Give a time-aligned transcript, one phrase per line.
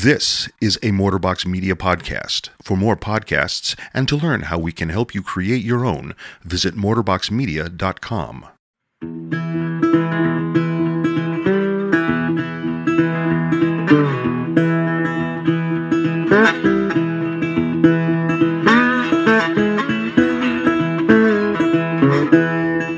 [0.00, 2.50] This is a Motorbox Media podcast.
[2.62, 6.76] For more podcasts and to learn how we can help you create your own, visit
[6.76, 8.46] motorboxmedia.com.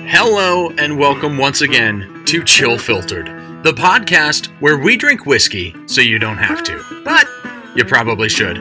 [0.06, 3.26] Hello, and welcome once again to Chill Filtered,
[3.62, 6.82] the podcast where we drink whiskey so you don't have to.
[7.04, 7.28] But
[7.76, 8.56] you probably should.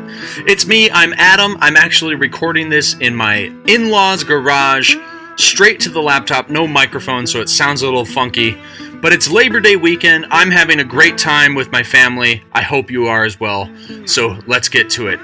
[0.46, 1.56] It's me, I'm Adam.
[1.62, 4.98] I'm actually recording this in my in law's garage,
[5.38, 8.58] straight to the laptop, no microphone, so it sounds a little funky.
[9.02, 10.26] But it's Labor Day weekend.
[10.32, 12.44] I'm having a great time with my family.
[12.52, 13.70] I hope you are as well.
[14.06, 15.22] So let's get to it.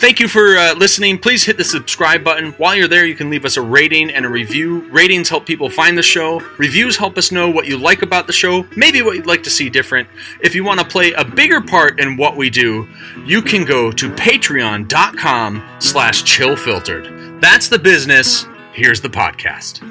[0.00, 1.18] Thank you for uh, listening.
[1.18, 2.52] Please hit the subscribe button.
[2.52, 4.90] While you're there, you can leave us a rating and a review.
[4.90, 6.40] Ratings help people find the show.
[6.56, 9.50] Reviews help us know what you like about the show, maybe what you'd like to
[9.50, 10.08] see different.
[10.42, 12.88] If you want to play a bigger part in what we do,
[13.26, 17.42] you can go to patreon.com slash chillfiltered.
[17.42, 18.46] That's the business.
[18.72, 19.82] Here's the podcast.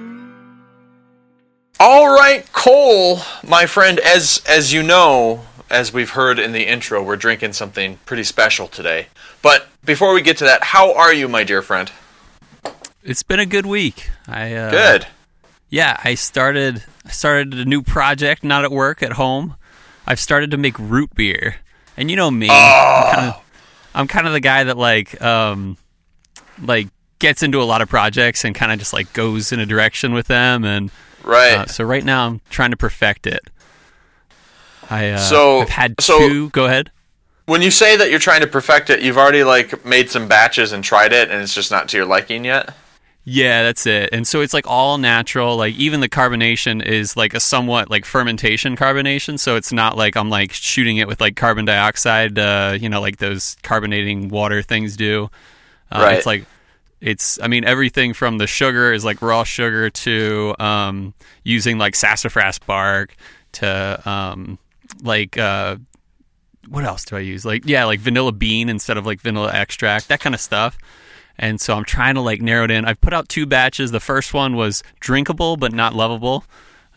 [1.80, 7.04] All right, Cole, my friend, as as you know, as we've heard in the intro,
[7.04, 9.08] we're drinking something pretty special today.
[9.42, 11.92] But before we get to that, how are you, my dear friend?
[13.04, 14.10] It's been a good week.
[14.28, 15.08] I uh, Good.
[15.70, 19.56] Yeah, I started I started a new project, not at work, at home.
[20.06, 21.58] I've started to make root beer,
[21.96, 23.44] and you know me, I'm kind of
[23.96, 25.78] I'm kind of the guy that like um
[26.62, 26.88] like
[27.20, 30.14] gets into a lot of projects and kind of just like goes in a direction
[30.14, 30.92] with them, and
[31.24, 31.54] Right.
[31.58, 33.42] uh, so right now I'm trying to perfect it.
[34.90, 36.50] I uh, So- I've had so- two.
[36.50, 36.92] Go ahead.
[37.50, 40.72] When you say that you're trying to perfect it, you've already like made some batches
[40.72, 42.76] and tried it, and it's just not to your liking yet.
[43.26, 44.10] Yeah, that's it.
[44.12, 45.58] And so it's like all natural.
[45.58, 49.40] Like even the carbonation is like a somewhat like fermentation carbonation.
[49.40, 53.02] So it's not like I'm like shooting it with like carbon dioxide, uh, you know,
[53.02, 55.30] like those carbonating water things do.
[55.92, 56.18] Uh, Right.
[56.18, 56.46] It's like
[57.02, 57.40] it's.
[57.42, 62.60] I mean, everything from the sugar is like raw sugar to um, using like sassafras
[62.60, 63.16] bark
[63.54, 64.60] to um,
[65.02, 65.78] like uh,
[66.70, 67.46] what else do I use?
[67.46, 70.78] Like yeah, like vanilla bean instead of like vanilla extract, that kind of stuff.
[71.38, 72.84] And so I'm trying to like narrow it in.
[72.86, 73.92] I've put out two batches.
[73.92, 76.44] The first one was drinkable but not lovable.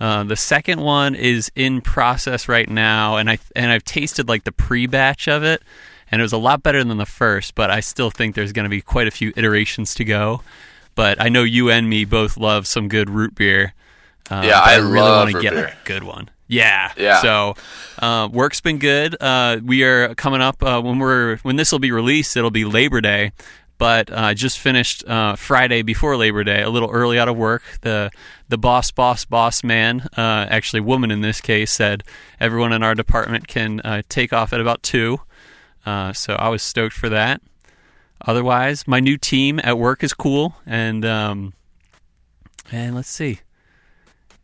[0.01, 4.43] Uh, the second one is in process right now, and I and I've tasted like
[4.45, 5.63] the pre-batch of it,
[6.11, 7.55] and it was a lot better than the first.
[7.55, 10.43] But I still think there's going to be quite a few iterations to go.
[10.97, 13.75] But I know you and me both love some good root beer.
[14.29, 15.67] Uh, Yeah, but I really wanna get beer.
[15.67, 16.29] a good one.
[16.53, 17.21] Yeah, Yeah.
[17.23, 17.55] So
[17.99, 19.17] uh, work's been good.
[19.19, 22.37] Uh, we are coming up uh, when we're when this will be released.
[22.37, 23.33] It'll be Labor Day,
[23.79, 27.37] but uh, I just finished uh, Friday before Labor Day, a little early out of
[27.37, 27.63] work.
[27.81, 28.11] The
[28.49, 32.05] the boss, boss, boss man, uh, actually woman in this case, said
[32.39, 35.21] everyone in our department can uh, take off at about two.
[35.87, 37.41] Uh, so I was stoked for that.
[38.27, 41.55] Otherwise, my new team at work is cool, and um,
[42.71, 43.41] and let's see.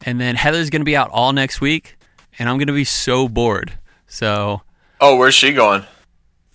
[0.07, 1.98] And then Heather's going to be out all next week,
[2.38, 3.78] and I'm going to be so bored.
[4.06, 4.62] So
[5.00, 5.84] Oh, where's she going?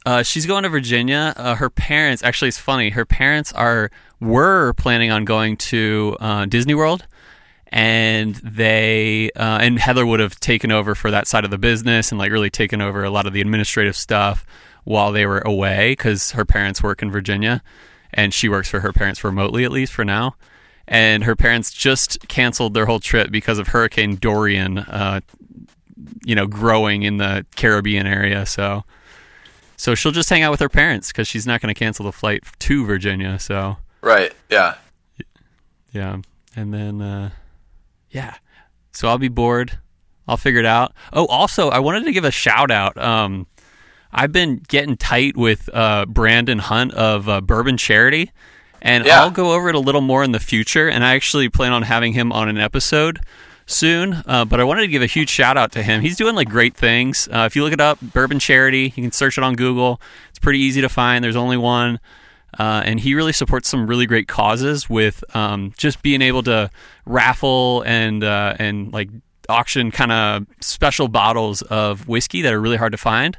[0.05, 1.33] uh, she's going to Virginia.
[1.37, 2.89] Uh, her parents, actually, it's funny.
[2.89, 3.89] Her parents are
[4.19, 7.05] were planning on going to uh, Disney World,
[7.67, 12.11] and they uh, and Heather would have taken over for that side of the business
[12.11, 14.45] and like really taken over a lot of the administrative stuff
[14.83, 17.61] while they were away because her parents work in Virginia,
[18.13, 20.35] and she works for her parents remotely at least for now.
[20.85, 25.21] And her parents just canceled their whole trip because of Hurricane Dorian, uh,
[26.25, 28.45] you know, growing in the Caribbean area.
[28.45, 28.83] So.
[29.75, 32.11] So she'll just hang out with her parents because she's not going to cancel the
[32.13, 33.37] flight to Virginia.
[33.39, 34.31] So Right.
[34.49, 34.75] Yeah.
[35.91, 36.17] yeah,
[36.55, 37.31] and then uh,
[38.09, 38.35] yeah,
[38.93, 39.77] so I'll be bored.
[40.27, 40.93] I'll figure it out.
[41.11, 42.97] Oh, also, I wanted to give a shout out.
[42.97, 43.47] Um,
[44.11, 48.31] I've been getting tight with uh, Brandon Hunt of uh, Bourbon Charity,
[48.81, 49.21] and Yeah.
[49.21, 50.87] I'll go over it a little more in the future.
[50.87, 53.19] And I actually plan on having him on an episode
[53.65, 54.23] soon.
[54.25, 56.01] Uh, but I wanted to give a huge shout out to him.
[56.01, 57.27] He's doing like great things.
[57.27, 60.01] Uh, if you look it up, Bourbon Charity, you can search it on Google.
[60.29, 61.23] It's pretty easy to find.
[61.23, 61.99] There's only one.
[62.57, 66.69] Uh, and he really supports some really great causes with um, just being able to
[67.05, 69.09] raffle and uh, and like
[69.49, 73.37] auction kind of special bottles of whiskey that are really hard to find.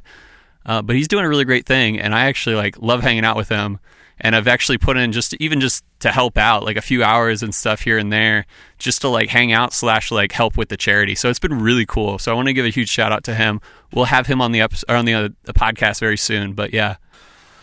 [0.66, 3.36] Uh, but he's doing a really great thing, and I actually like love hanging out
[3.36, 3.78] with him.
[4.20, 7.42] And I've actually put in just even just to help out, like a few hours
[7.42, 8.46] and stuff here and there,
[8.78, 11.14] just to like hang out slash like help with the charity.
[11.14, 12.18] So it's been really cool.
[12.18, 13.60] So I want to give a huge shout out to him.
[13.92, 16.52] We'll have him on the episode or on the, uh, the podcast very soon.
[16.52, 16.96] But yeah,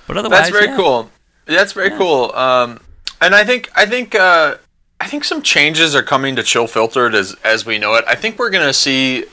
[0.08, 0.76] but otherwise, That's very yeah.
[0.76, 1.10] cool.
[1.46, 2.34] That's very cool.
[2.34, 2.80] Um,
[3.22, 4.56] and I think I think uh,
[5.00, 8.06] I think some changes are coming to Chill Filtered as as we know it.
[8.08, 9.26] I think we're gonna see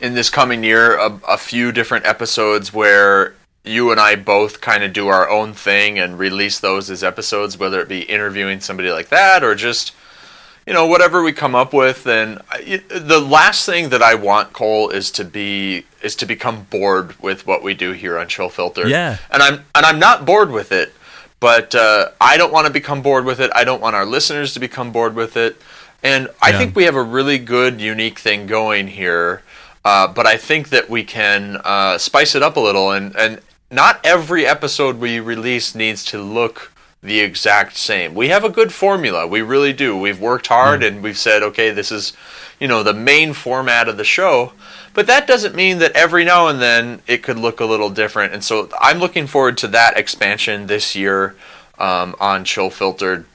[0.00, 3.34] in this coming year a, a few different episodes where
[3.64, 7.58] you and I both kind of do our own thing and release those as episodes,
[7.58, 9.92] whether it be interviewing somebody like that or just
[10.66, 12.06] you know whatever we come up with.
[12.06, 16.66] And I, the last thing that I want Cole is to be is to become
[16.70, 18.86] bored with what we do here on Chill Filter.
[18.88, 19.18] Yeah.
[19.30, 20.92] and I'm and I'm not bored with it,
[21.40, 23.50] but uh, I don't want to become bored with it.
[23.54, 25.60] I don't want our listeners to become bored with it.
[26.02, 26.58] And I Yeah.
[26.58, 29.42] think we have a really good, unique thing going here.
[29.86, 33.38] Uh, but I think that we can uh, spice it up a little, and, and
[33.74, 36.72] not every episode we release needs to look
[37.02, 38.14] the exact same.
[38.14, 39.98] We have a good formula, we really do.
[39.98, 42.14] We've worked hard, and we've said, okay, this is,
[42.58, 44.52] you know, the main format of the show.
[44.94, 48.32] But that doesn't mean that every now and then it could look a little different.
[48.32, 51.34] And so I'm looking forward to that expansion this year
[51.78, 53.26] um, on Chill Filtered.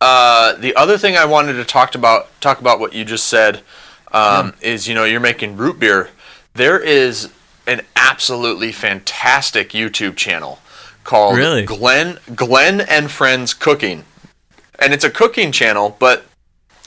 [0.00, 3.62] Uh, the other thing I wanted to talk about talk about what you just said
[4.12, 6.10] um, is you know you're making root beer.
[6.52, 7.30] There is
[7.66, 10.60] an absolutely fantastic YouTube channel
[11.04, 11.64] called Really?
[11.64, 14.04] Glen Glen and Friends Cooking,
[14.78, 16.26] and it's a cooking channel, but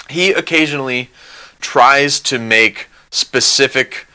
[0.09, 1.09] he occasionally
[1.59, 4.07] tries to make specific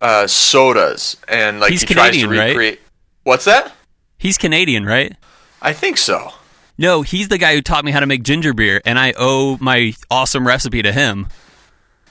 [0.00, 2.48] uh, sodas and like He's he tries to Canadian, right?
[2.48, 2.80] recreate.
[3.24, 3.72] What's that?
[4.18, 5.16] He's Canadian, right?
[5.60, 6.32] I think so.
[6.78, 9.58] No, he's the guy who taught me how to make ginger beer, and I owe
[9.60, 11.28] my awesome recipe to him.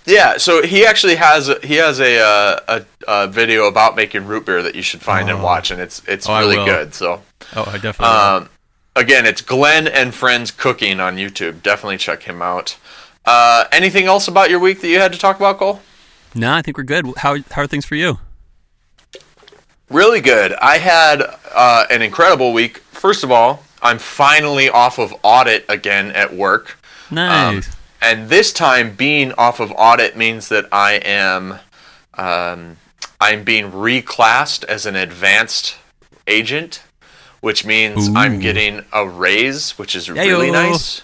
[0.05, 4.25] Yeah, so he actually has a, he has a, uh, a a video about making
[4.25, 6.93] root beer that you should find and watch, and it's it's Oh, really good.
[6.95, 7.21] So
[7.55, 8.05] Oh, I definitely.
[8.05, 8.49] um,
[8.95, 11.61] again, it's Glen and Friends Cooking on YouTube.
[11.61, 12.77] Definitely check him out.
[13.25, 15.81] Uh, anything else about your week that you had to talk about, Cole?
[16.33, 17.05] no, I think we're good.
[17.17, 18.17] How how are things for you?
[19.89, 20.53] Really good.
[20.53, 21.21] I had
[21.53, 22.77] uh, an incredible week.
[22.91, 26.77] First of all, I'm finally off of audit again at work.
[27.09, 27.69] Um, Nice.
[28.01, 31.59] And this time, being off of audit means that I am
[32.15, 32.77] um,
[33.19, 35.77] I'm being reclassed as an advanced
[36.27, 36.83] agent,
[37.39, 41.03] which means I'm getting a raise, which is really nice.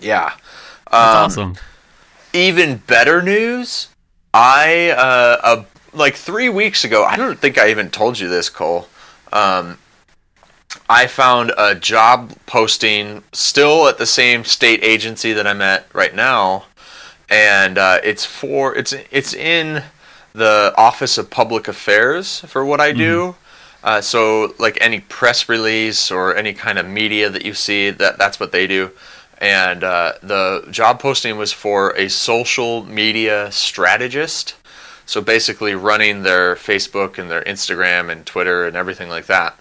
[0.00, 0.34] Yeah.
[0.90, 1.56] That's um, awesome.
[2.32, 3.88] Even better news.
[4.32, 7.04] I uh, uh, like three weeks ago.
[7.04, 8.88] I don't think I even told you this, Cole.
[9.32, 9.78] Um,
[10.88, 16.14] I found a job posting still at the same state agency that I'm at right
[16.14, 16.64] now,
[17.28, 19.82] and uh, it's for it's it's in
[20.32, 23.36] the Office of Public Affairs for what I do.
[23.82, 28.18] Uh, so like any press release or any kind of media that you see, that
[28.18, 28.90] that's what they do.
[29.38, 34.54] And uh, the job posting was for a social media strategist.
[35.06, 39.58] So basically running their Facebook and their Instagram and Twitter and everything like that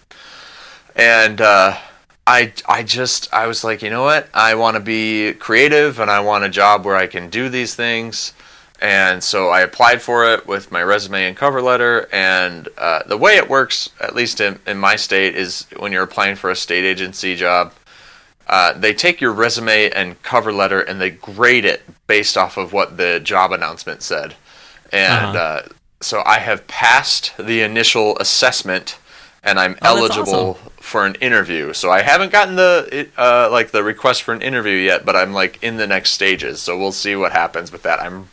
[0.95, 1.78] and uh,
[2.25, 4.30] I I just I was like, you know what?
[4.34, 7.75] I want to be creative, and I want a job where I can do these
[7.75, 8.34] things.
[8.81, 12.10] And so I applied for it with my resume and cover letter.
[12.12, 16.04] And uh, the way it works, at least in, in my state, is when you're
[16.04, 17.72] applying for a state agency job,
[18.48, 22.74] uh, they take your resume and cover letter and they grade it based off of
[22.74, 24.36] what the job announcement said.
[24.92, 25.38] And Uh-huh.
[25.38, 25.68] uh,
[26.01, 28.98] so I have passed the initial assessment,
[29.44, 30.72] and I'm Oh, eligible awesome.
[30.80, 31.74] for an interview.
[31.74, 35.34] So I haven't gotten the uh, like the request for an interview yet, but I'm
[35.34, 36.62] like in the next stages.
[36.62, 38.00] So we'll see what happens with that.
[38.00, 38.28] I'm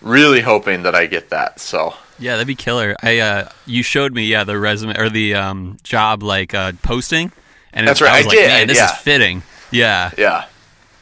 [0.00, 1.60] really hoping that I get that.
[1.60, 2.96] So Yeah, that'd be killer.
[3.02, 7.32] I uh, you showed me yeah the resume or the um, job like uh, posting,
[7.72, 8.86] and That's it- right, I I was like, did, man, this yeah.
[8.92, 9.42] is fitting.
[9.70, 10.44] Yeah, yeah.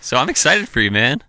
[0.01, 1.23] so I'm excited for you, man.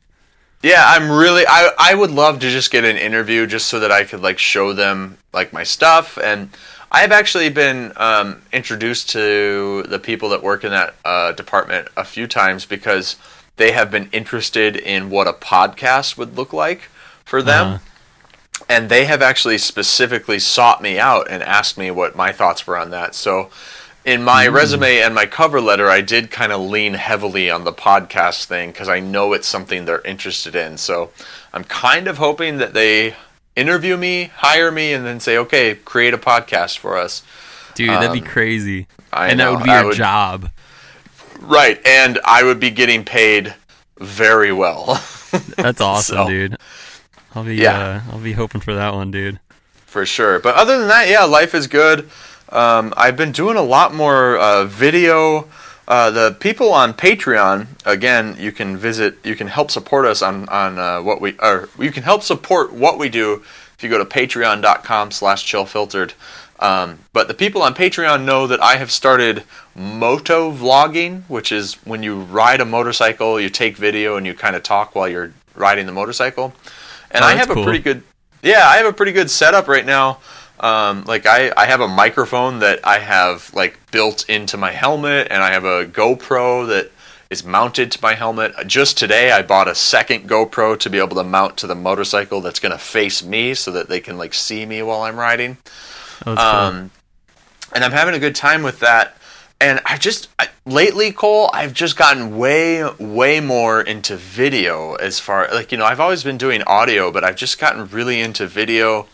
[0.64, 3.92] Yeah, I'm really I I would love to just get an interview just so that
[3.92, 6.50] I could like show them like my stuff and
[6.92, 12.04] I've actually been um, introduced to the people that work in that uh, department a
[12.04, 13.16] few times because
[13.56, 16.90] they have been interested in what a podcast would look like
[17.24, 17.68] for them.
[17.68, 18.66] Uh-huh.
[18.68, 22.78] And they have actually specifically sought me out and asked me what my thoughts were
[22.78, 23.16] on that.
[23.16, 23.50] So,
[24.04, 27.74] in my resume and my cover letter, I did kind of lean heavily on the
[27.74, 30.78] podcast thing because I know it's something they're interested in.
[30.78, 31.12] So
[31.54, 33.16] I'm kind of hoping that they
[33.56, 37.24] interview me, hire me, and then say, okay, create a podcast for us.
[37.76, 38.88] Dude, that'd Um, be crazy.
[39.14, 40.50] I and know, that would be I your would- job.
[41.40, 41.82] Right.
[41.86, 43.54] And I would be getting paid
[44.00, 45.02] very well.
[45.58, 46.58] That's awesome, So- dude.
[47.34, 48.02] I'll be Yeah.
[48.08, 49.40] uh, I'll be hoping for that one, dude.
[49.86, 50.40] for sure.
[50.40, 52.10] But other than that, yeah, life is good.
[52.50, 55.48] Um, I've been doing a lot more uh, video.
[55.88, 59.18] Uh, the people on Patreon, again, you can visit.
[59.26, 62.72] You can help support us on on uh, what we or you can help support
[62.72, 63.44] what we do
[63.76, 66.14] if you go to Patreon.com/slash ChillFiltered.
[66.60, 69.44] Um, but the people on Patreon know that I have started
[69.76, 74.56] moto vlogging, which is when you ride a motorcycle, you take video and you kind
[74.56, 76.54] of talk while you're riding the motorcycle.
[77.10, 77.64] And Oh, I have cool.
[77.64, 78.04] a pretty good
[78.44, 80.20] yeah, I have a pretty good setup right now.
[80.62, 85.28] Um, like I, I have a microphone that I have like built into my helmet,
[85.32, 86.92] and I have a GoPro that
[87.32, 88.54] is mounted to my helmet.
[88.68, 92.42] Just today, I bought a second GoPro to be able to mount to the motorcycle
[92.42, 95.58] that's going to face me, so that they can like see me while I'm riding.
[96.28, 96.60] Oh, that's cool.
[96.60, 96.92] Um,
[97.74, 99.18] and I'm having a good time with that.
[99.60, 104.96] And I've just I, lately, Cole, I've just gotten way, way more into video.
[104.96, 108.20] As far like you know, I've always been doing audio, but I've just gotten really
[108.20, 109.08] into video,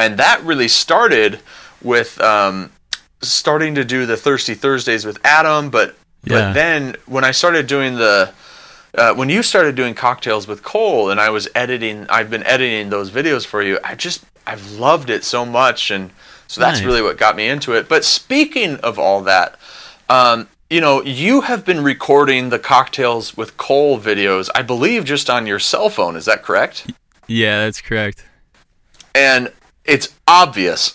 [0.00, 1.40] and that really started
[1.82, 2.72] with um,
[3.22, 5.70] starting to do the Thirsty Thursdays with Adam.
[5.70, 6.34] But Yeah.
[6.48, 8.32] but then when I started doing the
[8.94, 12.90] uh, when you started doing cocktails with Cole and I was editing, I've been editing
[12.90, 13.78] those videos for you.
[13.84, 16.10] I just I've loved it so much, and
[16.48, 16.86] so that's Nice.
[16.86, 17.88] really what got me into it.
[17.88, 19.54] But speaking of all that,
[20.08, 25.30] um, you know, you have been recording the cocktails with Cole videos, I believe, just
[25.30, 26.16] on your cell phone.
[26.16, 26.90] Is that correct?
[27.28, 28.24] yeah, that's correct.
[29.14, 29.52] And
[29.90, 30.92] it's obvious.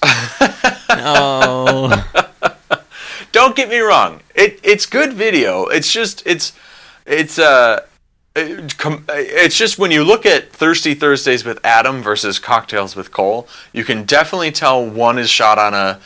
[0.89, 2.03] Oh,
[3.31, 4.21] Don't get me wrong.
[4.33, 5.65] It it's good video.
[5.65, 6.53] It's just it's
[7.05, 7.81] it's uh
[8.35, 8.73] it
[9.09, 13.83] it's just when you look at Thirsty Thursdays with Adam versus Cocktails with Cole, you
[13.83, 15.99] can definitely tell one is shot on a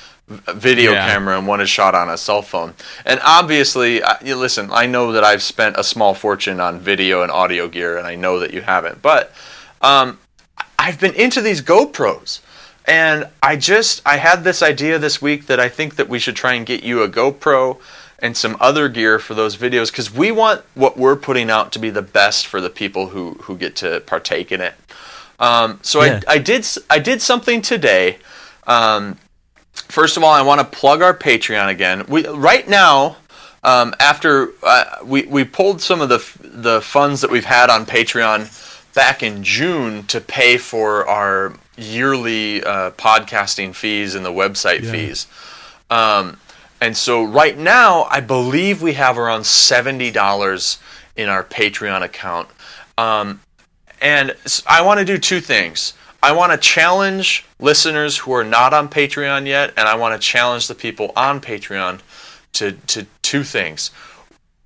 [0.54, 1.08] video Yeah.
[1.08, 2.74] camera and one is shot on a cell phone.
[3.06, 7.24] And obviously, uh, you listen, I know that I've spent a small fortune on video
[7.24, 9.02] and audio gear, and I know that you haven't.
[9.02, 9.32] But
[9.82, 10.20] um,
[10.78, 12.42] I've been into these GoPros.
[12.90, 16.36] And I just I had this idea this week that I think that we should
[16.36, 17.78] try and get you a GoPro
[18.18, 21.80] and some other gear for those videos because we want what we're putting out to
[21.80, 24.74] be the best for the people who who get to partake in it.
[25.40, 26.20] Um, so Yeah.
[26.28, 28.18] I I did I did something today.
[28.66, 29.20] Um,
[29.88, 32.06] first of all, I want to plug our Patreon again.
[32.08, 33.18] We right now.
[33.62, 37.70] Um, after uh, we we pulled some of the f- the funds that we've had
[37.70, 38.48] on Patreon
[38.96, 44.92] back in June to pay for our yearly uh, podcasting fees and the website Yeah.
[44.92, 45.28] fees.
[45.90, 46.40] Um,
[46.82, 50.78] and so right now, I believe we have around seventy dollars
[51.16, 52.48] in our Patreon account.
[52.98, 53.42] Um,
[54.02, 55.94] and I want to do two things.
[56.22, 60.26] I want to challenge listeners who are not on Patreon yet, and I want to
[60.26, 62.00] challenge the people on Patreon
[62.54, 63.92] to, to two things.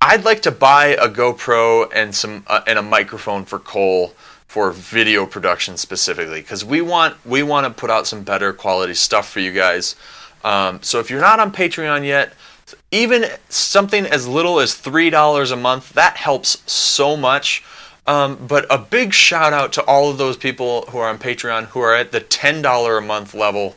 [0.00, 4.14] I'd like to buy a GoPro and some uh, and a microphone for Cole
[4.54, 8.94] for video production specifically because we want we want to put out some better quality
[8.94, 9.96] stuff for you guys.
[10.44, 12.34] Um, so if you're not on Patreon yet,
[12.92, 17.64] even something as little as three dollars a month that helps so much.
[18.06, 21.64] Um, but a big shout out to all of those people who are on Patreon
[21.72, 23.74] who are at the ten dollar a month level.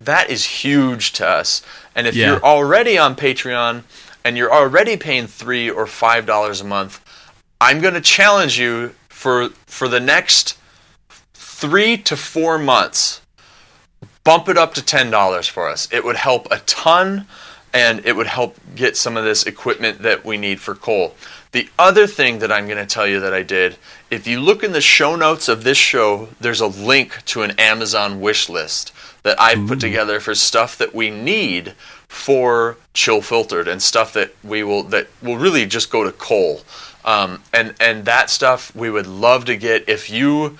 [0.00, 1.62] That is huge to us.
[1.94, 2.26] And if Yeah.
[2.32, 3.84] you're already on Patreon
[4.24, 6.98] and you're already paying three or five dollars a month,
[7.60, 10.58] I'm going to challenge you for for the next
[11.32, 13.22] three to four months.
[14.24, 15.88] Bump it up to ten dollars for us.
[15.90, 17.26] It would help a ton,
[17.72, 21.14] and it would help get some of this equipment that we need for Cole.
[21.52, 23.78] The other thing that I'm going to tell you that I did,
[24.10, 27.52] if you look in the show notes of this show, there's a link to an
[27.58, 28.92] Amazon wish list
[29.22, 31.72] that I've put together for stuff that we need
[32.06, 36.60] for chill filtered and stuff that we will that will really just go to Cole.
[37.06, 40.58] Um, and and that stuff we would love to get if you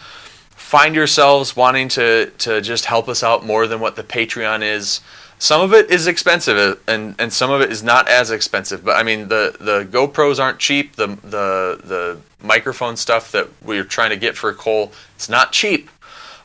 [0.50, 5.00] find yourselves wanting to to just help us out more than what the Patreon is.
[5.38, 8.83] Some of it is expensive, uh, and, and some of it is not as expensive.
[8.85, 10.97] But I mean, the, the GoPros aren't cheap.
[10.97, 15.91] The the the microphone stuff that we're trying to get for Cole, it's not cheap.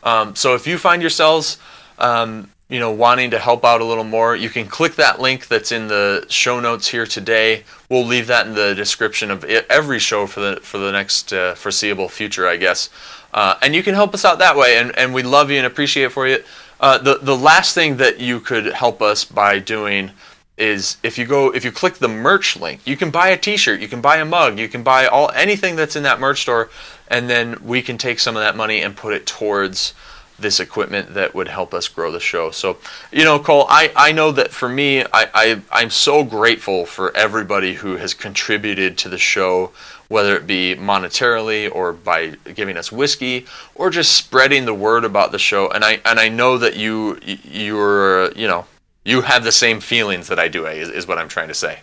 [0.03, 1.57] Um, so if you find yourselves,
[1.99, 5.49] um, you know, wanting to help out a little more, you can click that link
[5.49, 7.65] that's in the show notes here today.
[7.89, 11.53] We'll leave that in the description of every show for the for the next uh,
[11.55, 12.89] foreseeable future, I guess.
[13.33, 15.65] Uh, and you can help us out that way, and, and we love you and
[15.65, 16.41] appreciate it for you.
[16.79, 20.11] Uh, the the last thing that you could help us by doing
[20.57, 23.81] is if you go if you click the merch link, you can buy a T-shirt,
[23.81, 26.69] you can buy a mug, you can buy all anything that's in that merch store,
[27.09, 29.93] and then we can take some of that money and put it towards
[30.41, 32.51] this equipment that would help us grow the show.
[32.51, 32.77] So,
[33.11, 37.15] you know, Cole, I, I know that for me, I, I, I'm so grateful for
[37.15, 39.71] everybody who has contributed to the show,
[40.07, 43.45] whether it be monetarily or by giving us whiskey
[43.75, 45.69] or just spreading the word about the show.
[45.69, 48.65] And I, and I know that you, you're, you know,
[49.05, 51.79] you have the same feelings that I do, is, is what I'm trying to say.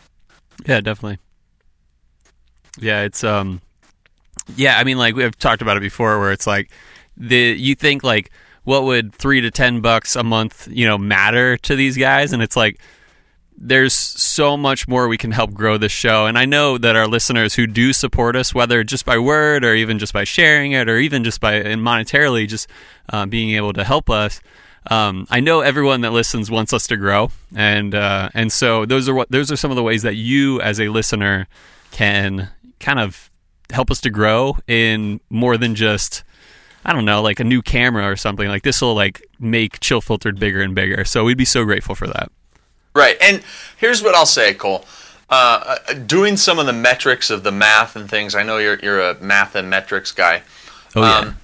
[0.66, 1.18] Yeah, definitely.
[2.80, 3.60] Yeah, it's um
[4.56, 6.70] yeah, I mean like we've talked about it before where it's like
[7.16, 8.30] the you think like
[8.68, 12.34] what would 3 to 10 bucks a month, you know, matter to these guys?
[12.34, 12.78] And it's like
[13.56, 16.26] there's so much more we can help grow this show.
[16.26, 19.74] And I know that our listeners who do support us whether just by word or
[19.74, 22.68] even just by sharing it or even just by and monetarily just
[23.08, 24.42] uh, being able to help us
[24.90, 29.06] um, I know everyone that listens wants us to grow, and uh, and so those
[29.06, 31.46] are what those are some of the ways that you as a listener
[31.90, 32.48] can
[32.80, 33.30] kind of
[33.70, 36.22] help us to grow in more than just
[36.88, 38.48] I don't know, like a new camera or something.
[38.48, 41.04] Like this will like make Chill Filtered bigger and bigger.
[41.04, 42.32] So we'd be so grateful for that.
[42.94, 43.18] Right.
[43.20, 43.42] And
[43.76, 44.86] here's what I'll say, Cole.
[45.28, 48.34] Uh, uh, doing some of the metrics of the math and things.
[48.34, 50.42] I know you're you're a math and metrics guy.
[50.96, 51.18] Oh yeah.
[51.18, 51.36] Um,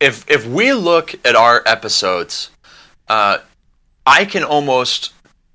[0.00, 2.50] if if we look at our episodes,
[3.08, 3.38] uh,
[4.06, 5.14] I can almost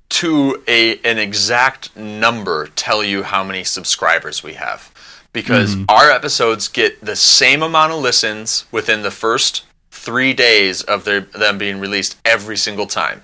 [0.09, 4.91] to a an exact number tell you how many subscribers we have
[5.35, 5.85] because mm-hmm.
[5.89, 11.21] our episodes get the same amount of listens within the first three days of their
[11.21, 13.21] them being released every single time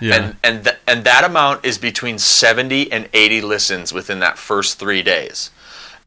[0.00, 0.14] yeah.
[0.14, 4.78] and and th- and that amount is between 70 and 80 listens within that first
[4.78, 5.50] 3 days.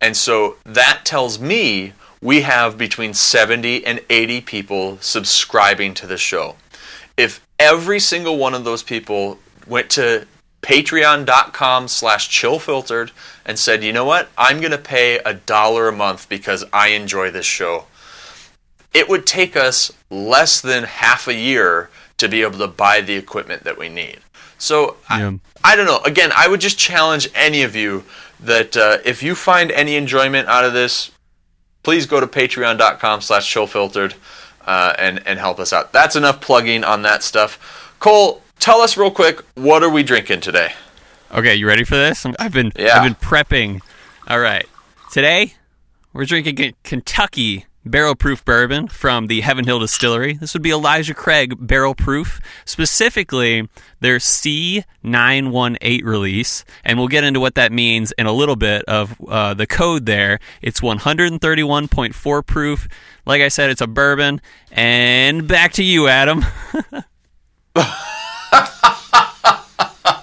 [0.02, 6.18] And so that tells me we have between 70 and 80 people subscribing to the
[6.18, 6.56] show.
[7.16, 10.28] If every single one of those people went to
[10.64, 13.12] patreon.com slash chillfiltered
[13.46, 16.88] and said, you know what, I'm going to pay a dollar a month because I
[16.88, 17.86] enjoy this show
[18.94, 23.16] it would take us less than half a year to be able to buy the
[23.16, 24.20] equipment that we need.
[24.58, 25.34] So Yeah.
[25.64, 26.00] I, I don't know.
[26.06, 28.04] Again, I would just challenge any of you
[28.40, 31.12] that uh, if you find any enjoyment out of this,
[31.82, 34.14] please go to patreon.com slash chillfiltered
[34.66, 35.92] uh, and, and help us out.
[35.92, 37.96] That's enough plugging on that stuff.
[38.00, 40.72] Cole, tell us real quick, what are we drinking today?
[41.34, 42.26] Okay, you ready for this?
[42.40, 42.98] I've been Yeah.
[42.98, 43.82] I've been prepping.
[44.30, 44.66] All right.
[45.12, 45.56] Today,
[46.14, 50.36] we're drinking Kentucky barrel proof bourbon from the Heaven Hill Distillery.
[50.36, 53.68] This would be Elijah Craig barrel proof, specifically
[54.00, 59.20] their C918 release, and we'll get into what that means in a little bit of
[59.28, 60.40] uh, the code there.
[60.62, 62.88] It's 131.4 proof.
[63.26, 64.40] Like I said, it's a bourbon.
[64.72, 66.46] And back to you, Adam.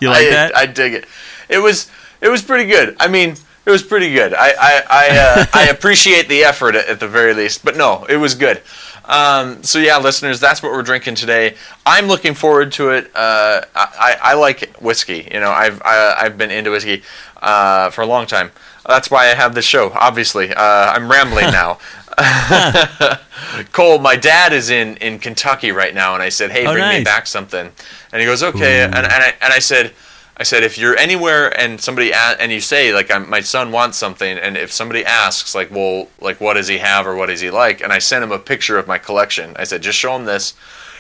[0.01, 0.57] you like I, that?
[0.57, 1.07] I dig it.
[1.49, 1.91] It was
[2.21, 2.97] it was pretty good.
[3.01, 4.35] I mean, it was pretty good.
[4.35, 7.65] I I I, uh, I appreciate the effort at, at the very least.
[7.65, 8.63] But no, it was good.
[9.05, 11.57] Um, so yeah, listeners, that's what we're drinking today.
[11.85, 13.11] I'm looking forward to it.
[13.15, 15.29] Uh, I, I like whiskey.
[15.33, 17.03] You know, I've I, I've been into whiskey
[17.43, 18.53] uh, for a long time.
[18.87, 19.93] That's why I have this show.
[19.95, 21.79] Obviously, uh, I'm rambling now.
[23.73, 26.85] Cole, my dad is in, in Kentucky right now, and I said, "Hey, Oh, bring
[26.99, 27.71] me back something."
[28.13, 29.93] And he goes, "Okay." And, and I and I said,
[30.37, 33.73] "I said if you're anywhere and somebody a- and you say like I'm, my son
[33.73, 37.27] wants something, and if somebody asks like, well, like what does he have or what
[37.27, 39.53] does he like?" And I sent him a picture of my collection.
[39.57, 40.55] I said, "Just show him this."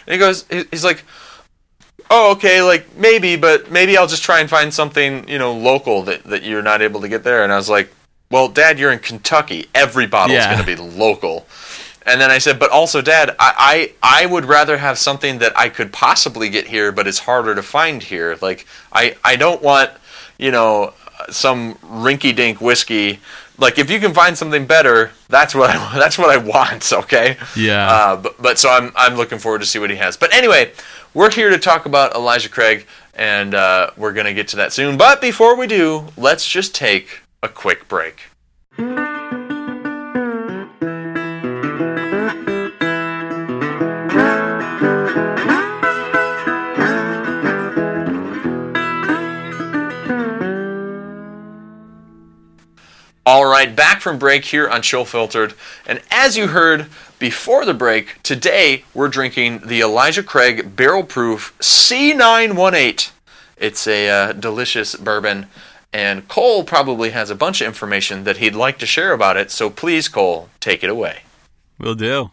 [0.06, 1.04] And he goes, he's like,
[2.11, 6.02] "Oh, okay, like maybe, but maybe I'll just try and find something you know local
[6.02, 7.92] that that you're not able to get there." And I was like,
[8.31, 9.69] "Well, Dad, you're in Kentucky.
[9.75, 10.55] Every bottle's Yeah.
[10.55, 11.47] going to be local."
[12.07, 15.57] And then I said, but also, Dad, I, I, I would rather have something that
[15.57, 18.38] I could possibly get here, but it's harder to find here.
[18.40, 19.90] Like, I, I don't want,
[20.38, 20.95] you know,
[21.29, 23.21] some rinky-dink whiskey.
[23.59, 26.90] Like, if you can find something better, that's what I, that's what I want.
[26.90, 27.37] Okay.
[27.55, 27.88] Yeah.
[27.90, 30.16] Uh, but, but so I'm, I'm looking forward to see what he has.
[30.16, 30.73] But anyway,
[31.12, 34.97] we're here to talk about Elijah Craig, and uh, we're gonna get to that soon.
[34.97, 38.24] But before we do, let's just take a quick break.
[53.26, 55.55] All right, back from break here on Chill Filtered.
[55.87, 56.87] And as you heard
[57.18, 63.12] before the break, today we're drinking the Elijah Craig Barrel Proof C918.
[63.57, 65.46] It's a uh, delicious bourbon,
[65.92, 69.50] and Cole probably has a bunch of information that he'd like to share about it.
[69.50, 71.20] So please, Cole, take it away.
[71.79, 72.31] Will do.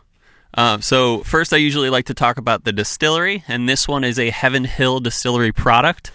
[0.54, 4.18] Um, so first, I usually like to talk about the distillery, and this one is
[4.18, 6.12] a Heaven Hill Distillery product.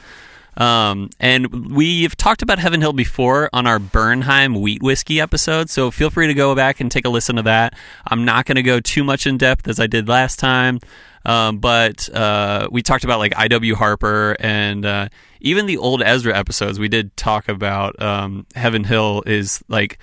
[0.56, 5.90] Um, and we've talked about Heaven Hill before on our Bernheim wheat whiskey episode, so
[5.90, 7.74] feel free to go back and take a listen to that.
[8.06, 10.80] I'm not going to go too much in depth as I did last time,
[11.24, 13.74] um, but uh, we talked about like I.W.
[13.76, 15.08] Harper and uh,
[15.42, 16.78] even the old Ezra episodes.
[16.78, 19.98] We did talk about um, Heaven Hill is like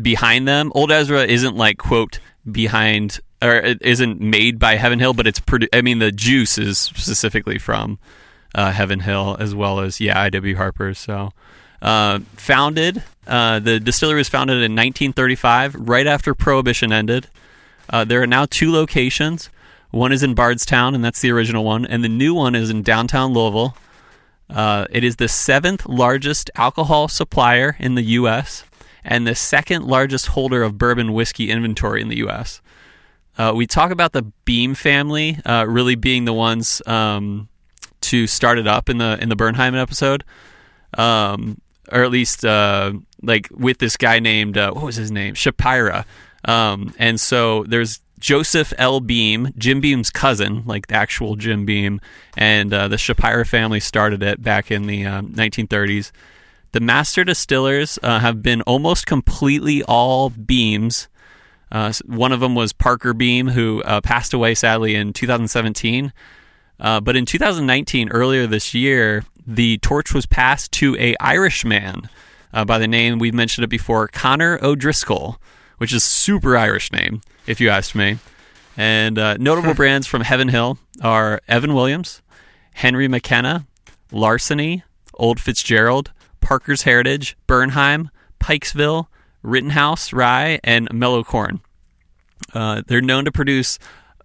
[0.00, 0.72] behind them.
[0.74, 2.18] Old Ezra isn't like quote
[2.50, 6.56] behind or it isn't made by Heaven Hill, but it's produ- I mean the juice
[6.56, 7.98] is specifically from
[8.54, 10.56] uh, Heaven Hill as well as yeah I.W.
[10.56, 10.94] Harper.
[10.94, 11.32] So
[11.82, 17.26] uh, founded uh, the distillery was founded in 1935, right after Prohibition ended.
[17.90, 19.50] Uh, there are now two locations.
[19.90, 22.82] One is in Bardstown, and that's the original one, and the new one is in
[22.82, 23.76] downtown Louisville.
[24.48, 28.64] Uh, it is the seventh largest alcohol supplier in the U.S.
[29.04, 32.60] and the second largest holder of bourbon whiskey inventory in the U.S.
[33.38, 37.48] Uh, we talk about the Beam family uh, really being the ones um,
[38.02, 40.24] to start it up in the in the Bernheim episode,
[40.96, 41.60] um,
[41.92, 46.04] or at least uh, like with this guy named uh, what was his name Shapira,
[46.44, 49.00] um, and so there's Joseph L.
[49.00, 52.00] Beam, Jim Beam's cousin, like the actual Jim Beam,
[52.36, 56.12] and uh, the Shapira family started it back in the 1930s.
[56.72, 61.08] The master distillers uh, have been almost completely all Beams.
[61.72, 66.12] Uh, one of them was Parker Beam, who uh, passed away sadly in 2017.
[66.78, 72.08] Uh, but in 2019, earlier this year, the torch was passed to a Irishman
[72.52, 75.40] uh, by the name we've mentioned it before, Conor O'Driscoll,
[75.78, 78.18] which is super Irish name, if you ask me.
[78.76, 82.22] And uh, notable brands from Heaven Hill are Evan Williams,
[82.74, 83.66] Henry McKenna,
[84.12, 84.82] Larceny,
[85.14, 89.06] Old Fitzgerald, Parker's Heritage, Bernheim, Pikesville,
[89.42, 91.60] Rittenhouse Rye, and Mellow Corn.
[92.52, 93.78] Uh, they're known to produce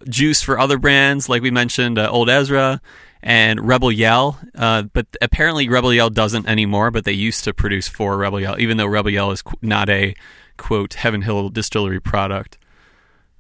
[0.09, 2.81] juice for other brands, like we mentioned, uh, Old Ezra
[3.23, 4.39] and Rebel Yell.
[4.55, 6.91] Uh, but apparently, Rebel Yell doesn't anymore.
[6.91, 10.15] But they used to produce for Rebel Yell, even though Rebel Yell is not a
[10.57, 12.57] quote Heaven Hill distillery product.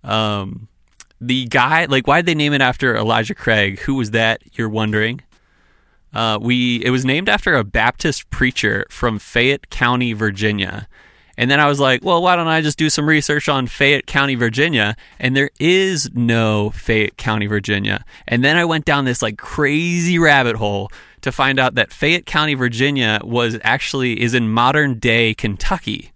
[0.03, 0.67] Um,
[1.19, 3.79] the guy, like, why did they name it after Elijah Craig?
[3.81, 4.41] Who was that?
[4.53, 5.21] You're wondering.
[6.13, 10.87] Uh, we it was named after a Baptist preacher from Fayette County, Virginia.
[11.37, 14.05] And then I was like, well, why don't I just do some research on Fayette
[14.05, 14.95] County, Virginia?
[15.17, 18.03] And there is no Fayette County, Virginia.
[18.27, 22.25] And then I went down this like crazy rabbit hole to find out that Fayette
[22.25, 26.11] County, Virginia was actually is in modern day Kentucky.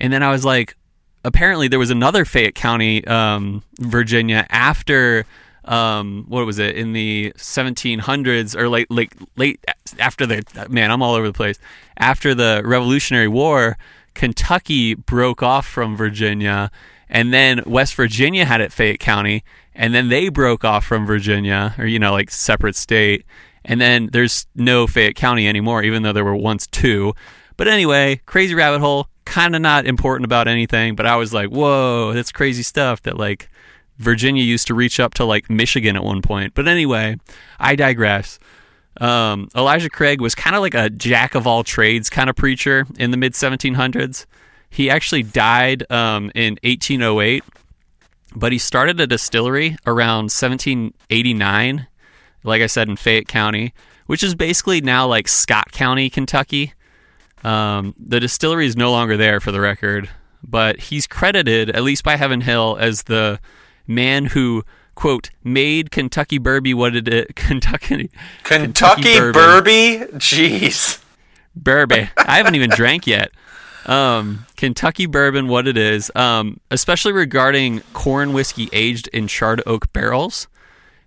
[0.00, 0.76] And then I was like,
[1.24, 5.26] apparently there was another Fayette County, um, Virginia after
[5.68, 9.62] um, what was it in the 1700s or late, late, late
[9.98, 11.58] after the man, I'm all over the place.
[11.98, 13.76] After the Revolutionary War,
[14.14, 16.70] Kentucky broke off from Virginia,
[17.08, 21.74] and then West Virginia had it Fayette County, and then they broke off from Virginia,
[21.78, 23.24] or you know, like separate state.
[23.64, 27.14] And then there's no Fayette County anymore, even though there were once two.
[27.58, 30.96] But anyway, crazy rabbit hole, kind of not important about anything.
[30.96, 33.50] But I was like, whoa, that's crazy stuff that like
[33.98, 36.54] Virginia used to reach up to like Michigan at one point.
[36.54, 37.16] But anyway,
[37.60, 38.38] I digress.
[39.00, 42.86] Um, Elijah Craig was kind of like a jack of all trades kind of preacher
[42.98, 44.26] in the mid 1700s.
[44.70, 47.44] He actually died um, in 1808,
[48.34, 51.86] but he started a distillery around 1789,
[52.42, 53.72] like I said, in Fayette County,
[54.06, 56.74] which is basically now like Scott County, Kentucky.
[57.44, 60.10] Um, the distillery is no longer there for the record,
[60.42, 63.40] but he's credited, at least by Heaven Hill, as the
[63.86, 68.10] man who quote made Kentucky Burby what it is Kentucky
[68.42, 71.02] Kentucky, Kentucky Burby jeez.
[71.58, 73.30] Burby I haven't even drank yet.
[73.86, 76.12] Um, Kentucky bourbon what it is.
[76.14, 80.46] Um, especially regarding corn whiskey aged in charred oak barrels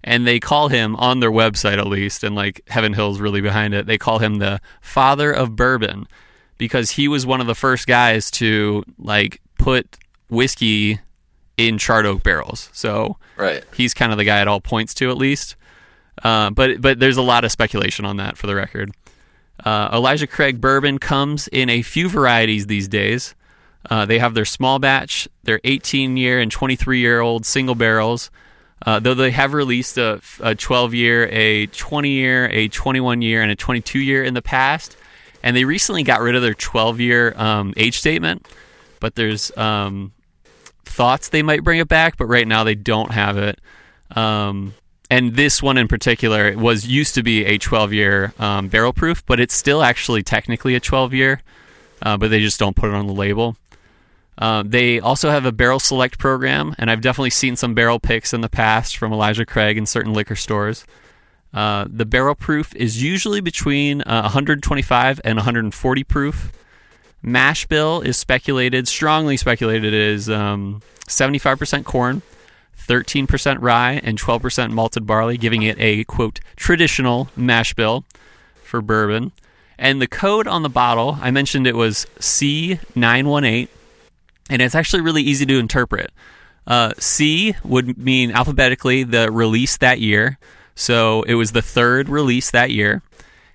[0.04, 3.74] and they call him on their website at least and like Heaven Hill's really behind
[3.74, 6.08] it they call him the father of bourbon
[6.58, 9.98] because he was one of the first guys to like put
[10.30, 11.00] whiskey
[11.58, 12.70] in charred oak barrels.
[12.74, 13.64] So right.
[13.76, 15.56] he's kind of the guy it all points to, at least.
[16.24, 18.92] Uh, but but there's a lot of speculation on that for the record.
[19.64, 23.36] Uh, Elijah Craig bourbon comes in a few varieties these days.
[23.90, 28.30] Uh, they have their small batch, their 18 year and 23 year old single barrels.
[28.84, 33.41] Uh, though they have released a, a 12 year, a 20 year, a 21 year,
[33.41, 34.98] and a 22 year in the past,
[35.44, 38.48] and they recently got rid of their 12 year um, age statement.
[39.00, 40.13] But there's um,
[40.86, 43.60] thoughts they might bring it back, but right now they don't have it.
[44.15, 44.74] Um,
[45.10, 49.26] and this one in particular was used to be a 12 year um, barrel proof,
[49.26, 51.41] but it's still actually technically a 12 year,
[52.02, 53.58] uh, but they just don't put it on the label.
[54.42, 58.34] Uh, they also have a barrel select program, and I've definitely seen some barrel picks
[58.34, 60.84] in the past from Elijah Craig in certain liquor stores.
[61.54, 66.52] Uh, the barrel proof is usually between uh, 125 and 140 proof.
[67.22, 72.24] Mash bill is speculated, strongly speculated, is um, 75% corn,
[72.80, 78.06] 13% rye, and 12% malted barley, giving it a quote traditional mash bill
[78.64, 79.34] for bourbon.
[79.78, 83.68] And the code on the bottle, I mentioned it was C918,
[84.52, 86.12] and it's actually really easy to interpret.
[86.68, 90.38] Uh, C would mean alphabetically the release that year.
[90.76, 93.02] So it was the third release that year.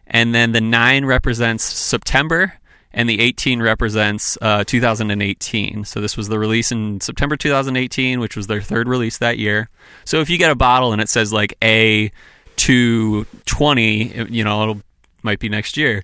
[0.07, 2.55] And then the 9 represents September,
[2.93, 5.85] and the 18 represents uh, 2018.
[5.85, 9.69] So this was the release in September 2018, which was their third release that year.
[10.05, 12.11] So if you get a bottle and it says like A
[12.57, 14.79] 220, you know, it
[15.23, 16.03] might be next year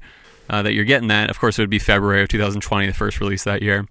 [0.51, 1.31] uh, that you're getting that.
[1.31, 3.87] Of course, it would be February of 2020, the first release that year.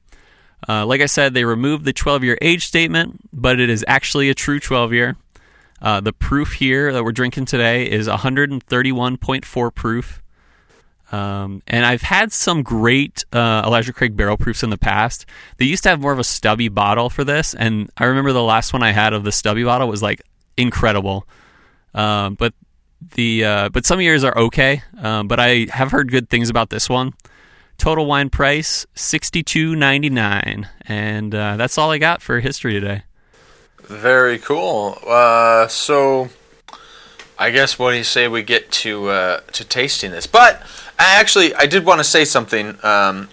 [0.68, 4.30] Uh, like I said, they removed the 12 year age statement, but it is actually
[4.30, 5.18] a true 12 year.
[5.82, 10.22] Uh, the proof here that we're drinking today is 131.4 proof.
[11.12, 15.26] Um, and I've had some great uh, Elijah Craig barrel proofs in the past.
[15.58, 18.44] They used to have more of a stubby bottle for this, and I remember the
[18.44, 20.22] last one I had of the stubby bottle was like
[20.56, 21.28] incredible.
[21.94, 22.54] Um, but
[23.16, 24.84] the uh, but some years are okay.
[25.00, 27.14] Um, but I have heard good things about this one.
[27.82, 32.74] Total wine price sixty two ninety nine, and uh, that's all I got for history
[32.74, 33.02] today.
[33.80, 35.00] Very cool.
[35.04, 36.30] Uh, so,
[37.40, 40.28] I guess what do you say we get to uh, to tasting this?
[40.28, 40.62] But
[41.00, 42.78] I actually, I did want to say something.
[42.84, 43.30] Um,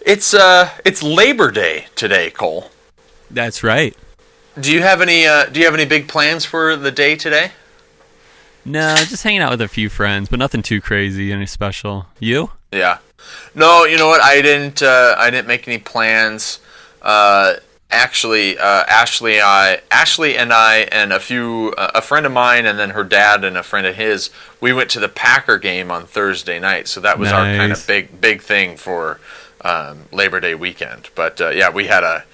[0.00, 2.72] it's uh, it's Labor Day today, Cole.
[3.30, 3.96] That's right.
[4.58, 7.52] Do you have any uh, Do you have any big plans for the day today?
[8.64, 12.06] No, just hanging out with a few friends, but nothing too crazy, any special.
[12.18, 12.50] You?
[12.72, 12.98] Yeah.
[13.54, 14.20] No, you know what?
[14.20, 14.82] I didn't.
[14.82, 16.60] Uh, I didn't make any plans.
[17.02, 17.54] Uh,
[17.90, 22.66] actually, uh, Ashley, I, Ashley and I, and a few, uh, a friend of mine,
[22.66, 25.90] and then her dad and a friend of his, we went to the Packer game
[25.90, 26.88] on Thursday night.
[26.88, 29.20] So that was our kind of big, big thing for
[29.62, 31.10] um, Labor Day weekend.
[31.14, 32.24] But uh, yeah, we had a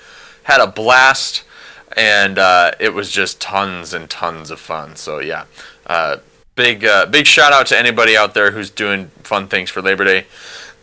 [0.44, 1.44] had a blast,
[1.96, 4.96] and uh, it was just tons and tons of fun.
[4.96, 5.44] So yeah,
[5.86, 6.18] uh,
[6.54, 10.04] big uh, big shout out to anybody out there who's doing fun things for Labor
[10.04, 10.26] Day.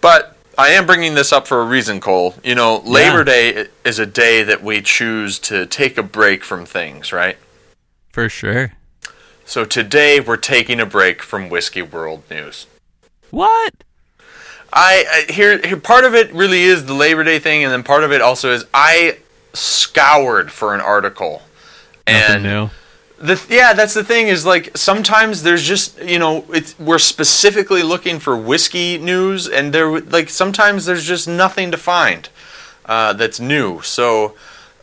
[0.01, 2.35] But I am bringing this up for a reason, Cole.
[2.43, 3.23] You know, Labor Yeah.
[3.23, 7.37] Day is a day that we choose to take a break from things, right?
[8.11, 8.73] For sure.
[9.45, 12.67] So today we're taking a break from Whiskey World News.
[13.31, 13.73] What?
[14.71, 17.81] I, I here, here part of it really is the Labor Day thing, and then
[17.83, 19.17] part of it also is I
[19.53, 21.41] scoured for an article,
[22.07, 22.69] Nothing and new.
[23.19, 27.83] The yeah, that's the thing is like sometimes there's just you know it's we're specifically
[27.83, 32.29] looking for whiskey news, and there like sometimes there's just nothing to find
[32.85, 33.81] uh, that's new.
[33.81, 34.35] So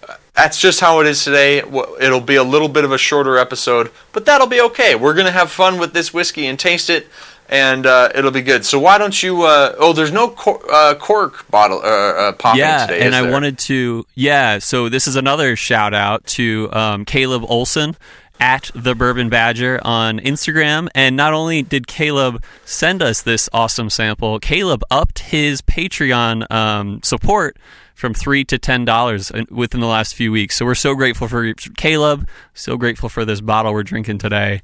[0.07, 1.59] uh, that's just how it is today.
[1.59, 4.94] It'll be a little bit of a shorter episode, but that'll be okay.
[4.94, 7.07] We're gonna have fun with this whiskey and taste it.
[7.49, 8.64] And uh, it'll be good.
[8.64, 9.42] So why don't you?
[9.42, 12.99] Uh, oh, there's no cor- uh, cork bottle uh, uh, popping yeah, today.
[13.03, 13.31] and is I there?
[13.31, 14.05] wanted to.
[14.16, 17.94] Yeah, so this is another shout out to um, Caleb Olson
[18.40, 20.88] at the Bourbon Badger on Instagram.
[20.94, 27.01] And not only did Caleb send us this awesome sample, Caleb upped his Patreon um,
[27.03, 27.57] support
[27.94, 30.57] from three to ten dollars within the last few weeks.
[30.57, 32.29] So we're so grateful for Caleb.
[32.55, 34.62] So grateful for this bottle we're drinking today.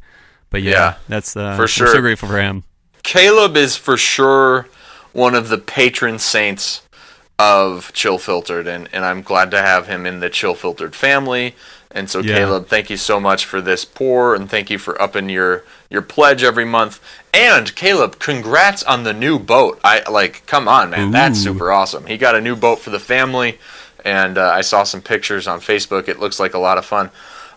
[0.50, 1.88] But yeah, Yeah, that's uh, for sure.
[1.94, 2.64] so grateful for him.
[3.02, 4.68] Caleb is for sure
[5.12, 6.82] one of the patron saints
[7.42, 11.56] of Chill Filtered, and, and I'm glad to have him in the Chill Filtered family.
[11.90, 12.36] And so, Yeah.
[12.36, 16.02] Caleb, thank you so much for this pour, and thank you for upping your your
[16.02, 17.00] pledge every month.
[17.34, 19.80] And Caleb, congrats on the new boat.
[19.82, 22.06] I like, come on, man, that's super awesome.
[22.06, 23.58] He got a new boat for the family,
[24.04, 26.08] and uh, I saw some pictures on Facebook.
[26.08, 27.10] It looks like a lot of fun.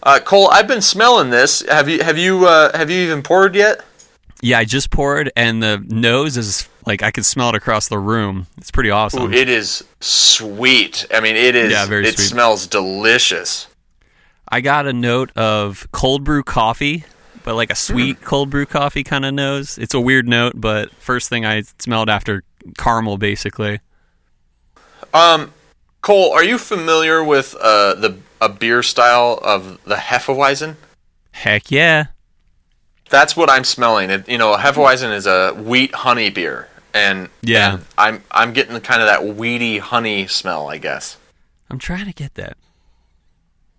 [0.03, 1.61] Uh, Cole, I've been smelling this.
[1.69, 3.85] Have you have you uh, have you even poured yet?
[4.41, 7.99] Yeah, I just poured, and the nose is like I can smell it across the
[7.99, 8.47] room.
[8.57, 9.23] It's pretty awesome.
[9.23, 11.05] Ooh, it is sweet.
[11.13, 11.71] I mean, it is.
[11.71, 12.25] Yeah, very it sweet.
[12.25, 13.67] smells delicious.
[14.47, 17.03] I got a note of cold brew coffee,
[17.43, 19.77] but like a sweet cold brew coffee kind of nose.
[19.77, 22.43] It's a weird note, but first thing I smelled after
[22.77, 23.79] caramel, basically.
[25.13, 25.53] Um,
[26.01, 30.75] Cole, are you familiar with uh, the a beer style of the Hefeweizen?
[31.31, 32.05] Heck yeah.
[33.09, 34.09] That's what I'm smelling.
[34.11, 37.73] It, you know, Hefeweizen is a wheat honey beer, and Yeah.
[37.75, 41.17] and I'm I'm getting kind of that weedy honey smell, I guess.
[41.69, 42.57] I'm trying to get that.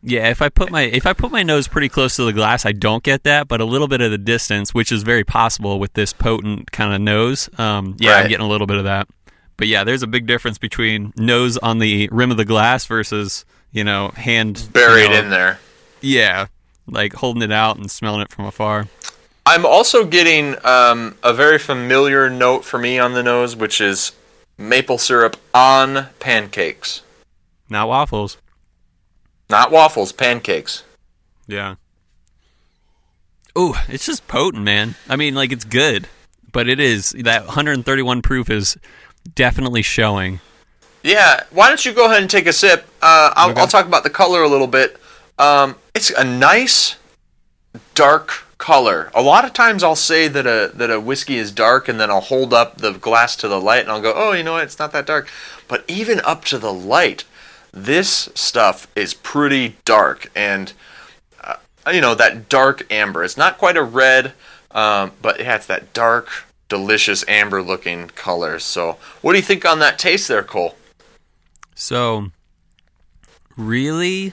[0.02, 2.64] Yeah, if I put my if I put my nose pretty close to the glass,
[2.64, 5.80] I don't get that, but a little bit of the distance, which is very possible
[5.80, 7.48] with this potent kind of nose.
[7.58, 9.08] Um, yeah, I'm getting a little bit of that.
[9.56, 13.44] But yeah, there's a big difference between nose on the rim of the glass versus
[13.72, 15.58] you know hand Buried you know, in there.
[16.02, 16.46] Yeah,
[16.86, 18.86] like holding it out and smelling it from afar.
[19.46, 24.12] I'm also getting um, a very familiar note for me on the nose, which is
[24.58, 27.02] maple syrup on pancakes,
[27.70, 28.38] Not waffles.
[29.48, 30.82] not waffles, pancakes.
[31.46, 31.76] Yeah.
[33.56, 34.96] Ooh, it's just potent, man.
[35.08, 36.08] I mean, like it's good,
[36.52, 38.76] but it is that 131 proof is
[39.34, 40.40] definitely showing.
[41.04, 42.84] Yeah, why don't you go ahead and take a sip?
[43.00, 43.60] Uh, I'll, Okay.
[43.60, 44.98] I'll talk about the color a little bit.
[45.38, 46.96] Um, it's a nice
[47.94, 49.10] dark color.
[49.14, 52.10] A lot of times I'll say that a that a whiskey is dark, and then
[52.10, 54.64] I'll hold up the glass to the light, and I'll go, "Oh, you know what?
[54.64, 55.28] It's not that dark."
[55.68, 57.24] But even up to the light,
[57.72, 60.72] this stuff is pretty dark, and
[61.42, 61.56] uh,
[61.92, 63.24] you know that dark amber.
[63.24, 64.32] It's not quite a red,
[64.70, 68.58] um, but yeah, it's that dark, delicious amber-looking color.
[68.58, 70.76] So, what do you think on that taste there, Cole?
[71.74, 72.30] So,
[73.56, 74.32] really,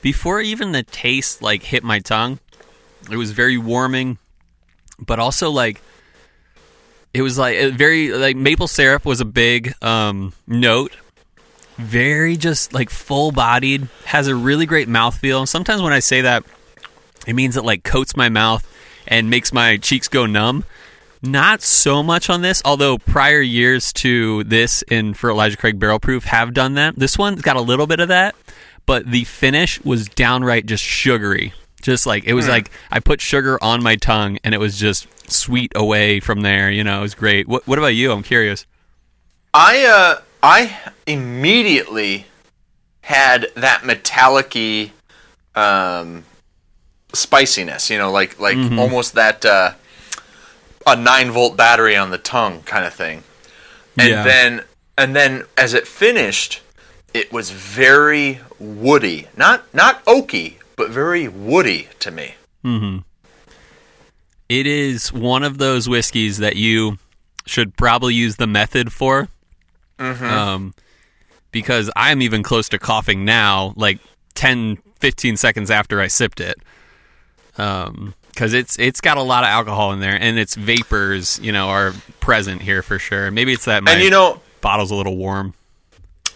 [0.00, 2.40] before even the taste like hit my tongue,
[3.10, 4.18] it was very warming,
[4.98, 5.80] but also like
[7.14, 10.96] it was like very like maple syrup was a big um, note.
[11.78, 15.48] Very just like full bodied, has a really great mouthfeel.
[15.48, 16.44] Sometimes when I say that,
[17.26, 18.66] it means it like coats my mouth
[19.06, 20.64] and makes my cheeks go numb.
[21.22, 26.00] Not so much on this, although prior years to this in for Elijah Craig Barrel
[26.00, 26.96] Proof have done that.
[26.96, 28.34] This one's got a little bit of that,
[28.86, 31.54] but the finish was downright just sugary.
[31.82, 35.06] Just like it was like I put sugar on my tongue and it was just
[35.30, 36.70] sweet away from there.
[36.70, 37.48] You know, it was great.
[37.48, 38.12] What, what about you?
[38.12, 38.66] I'm curious.
[39.52, 42.26] I uh I immediately
[43.02, 44.56] had that metallic
[45.54, 46.24] um
[47.12, 49.72] spiciness, you know, like like almost that uh
[50.86, 53.22] a 9 volt battery on the tongue kind of thing.
[53.98, 54.22] And Yeah.
[54.24, 54.64] then
[54.96, 56.60] and then as it finished,
[57.14, 59.28] it was very woody.
[59.36, 62.34] Not not oaky, but very woody to me.
[64.48, 66.98] It is one of those whiskeys that you
[67.46, 69.28] should probably use the method for.
[70.24, 70.74] Um,
[71.50, 73.98] because I'm even close to coughing now, like
[74.34, 76.58] 10, 15 seconds after I sipped it.
[77.58, 81.52] Um, because it's it's got a lot of alcohol in there, and its vapors, you
[81.52, 83.30] know, are present here for sure.
[83.30, 85.52] Maybe it's that my And you know, bottle's a little warm.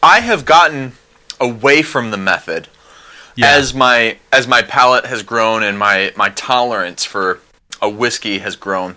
[0.03, 0.93] I have gotten
[1.41, 2.69] away from the method
[3.37, 3.55] Yeah.
[3.55, 7.41] as my as my palate has grown and my my tolerance for
[7.81, 8.97] a whiskey has grown.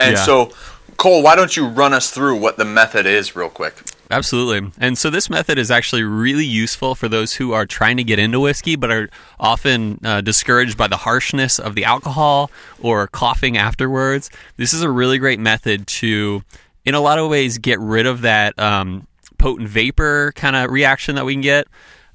[0.00, 0.24] And Yeah.
[0.24, 0.52] so,
[0.96, 3.74] Cole, why don't you run us through what the method is real quick?
[4.10, 4.72] Absolutely.
[4.78, 8.18] And so this method is actually really useful for those who are trying to get
[8.18, 13.56] into whiskey but are often uh, discouraged by the harshness of the alcohol or coughing
[13.58, 14.30] afterwards.
[14.56, 16.42] This is a really great method to,
[16.86, 21.14] in a lot of ways, get rid of that um, potent vapor kind of reaction
[21.16, 21.68] that we can get.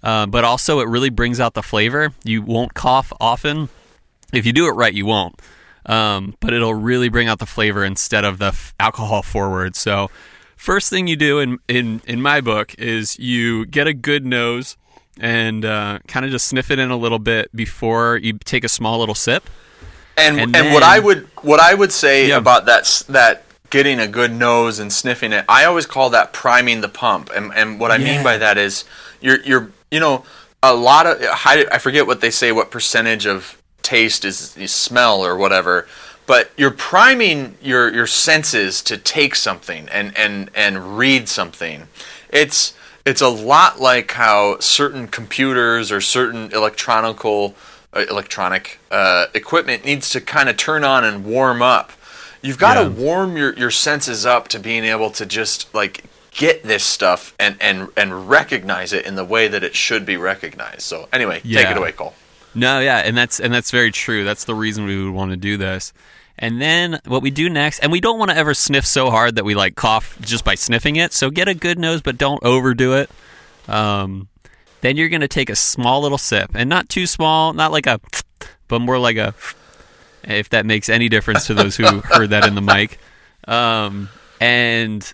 [0.03, 2.11] Uh, but also, it really brings out the flavor.
[2.23, 3.69] You won't cough often.
[4.33, 5.39] If you do it right, you won't.
[5.85, 9.75] Um, but it'll really bring out the flavor instead of the f- alcohol forward.
[9.75, 10.09] So,
[10.57, 14.75] first thing you do in in in my book is you get a good nose
[15.19, 18.69] and uh, kind of just sniff it in a little bit before you take a
[18.69, 19.49] small little sip.
[20.17, 22.37] And And and, what I would what I would say Yeah.
[22.37, 26.81] about that that getting a good nose and sniffing it, I always call that priming
[26.81, 27.29] the pump.
[27.35, 28.15] And and what I Yeah.
[28.15, 28.85] mean by that is
[29.21, 30.15] you're you're you know
[30.61, 31.21] a lot of
[31.75, 35.87] I forget what they say what percentage of taste is, is smell or whatever.
[36.25, 41.87] But you're priming your, your senses to take something and, and, and read something.
[42.29, 42.73] It's
[43.05, 47.55] it's a lot like how certain computers or certain electronical
[47.93, 51.91] uh, electronic uh, equipment needs to kind of turn on and warm up.
[52.41, 52.85] You've got Yeah.
[52.85, 57.35] to warm your, your senses up to being able to just like get this stuff
[57.39, 60.81] and, and and recognize it in the way that it should be recognized.
[60.81, 62.13] So anyway, take it away, Cole.
[62.55, 64.23] No, yeah, and that's and that's very true.
[64.23, 65.93] That's the reason we would want to do this.
[66.37, 69.35] And then what we do next, and we don't want to ever sniff so hard
[69.35, 71.13] that we like cough just by sniffing it.
[71.13, 73.09] So get a good nose, but don't overdo it.
[73.67, 74.27] Um,
[74.81, 77.85] then you're going to take a small little sip, and not too small, not like
[77.85, 77.99] a,
[78.67, 79.35] but more like a,
[80.23, 82.99] if that makes any difference to those who heard that in the mic.
[83.47, 84.09] Um,
[84.41, 85.13] and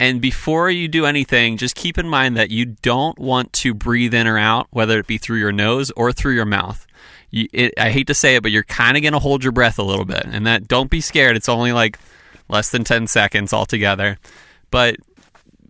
[0.00, 4.14] and before you do anything, just keep in mind that you don't want to breathe
[4.14, 6.84] in or out, whether it be through your nose or through your mouth.
[7.30, 9.52] You, it, I hate to say it, but you're kind of going to hold your
[9.52, 11.36] breath a little bit, and that don't be scared.
[11.36, 11.98] It's only like
[12.48, 14.18] less than ten seconds altogether.
[14.72, 14.96] But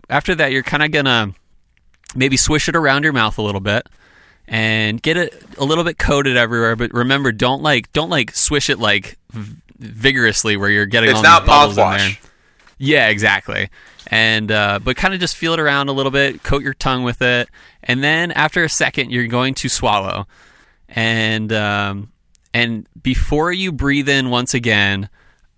[0.09, 1.35] after that, you're kind of gonna
[2.15, 3.87] maybe swish it around your mouth a little bit
[4.49, 6.77] and get it a little bit coated everywhere.
[6.77, 11.19] But remember, don't like don't like swish it like v- vigorously where you're getting It's
[11.25, 11.99] all these bubbles in mouthwash.
[11.99, 12.31] there.
[12.79, 13.69] Yeah, exactly.
[14.13, 17.05] And uh, but kind of just feel it around a little bit, coat your tongue
[17.05, 17.49] with it,
[17.83, 20.27] and then after a second, you're going to swallow.
[20.89, 22.11] And um,
[22.53, 25.09] and before you breathe in once again,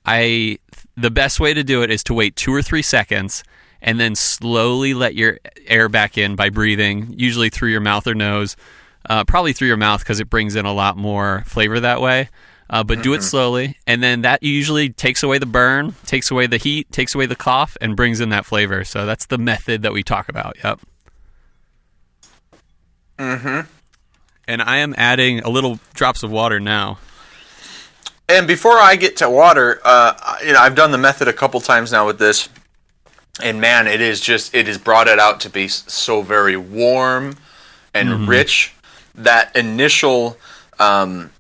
[0.05, 0.59] I
[0.97, 3.43] the best way to do it is to wait two or three seconds
[3.81, 8.15] and then slowly let your air back in by breathing, usually through your mouth or
[8.15, 8.57] nose,
[9.09, 12.29] uh, probably through your mouth because it brings in a lot more flavor that way.
[12.71, 16.47] Uh, but do it slowly, and then that usually takes away the burn, takes away
[16.47, 18.83] the heat, takes away the cough, and brings in that flavor.
[18.83, 20.57] So that's the method that we talk about.
[20.65, 20.81] Yep.
[23.19, 23.61] Mm-hmm.
[24.49, 26.99] And I am adding a little drops of water now.
[28.29, 31.61] And before I get to water, uh, you know, I've done the method a couple
[31.61, 32.49] times now with this,
[33.43, 37.37] and man, it is just it has brought it out to be so very warm
[37.93, 38.73] and rich.
[39.15, 40.39] That initial
[40.79, 41.31] um,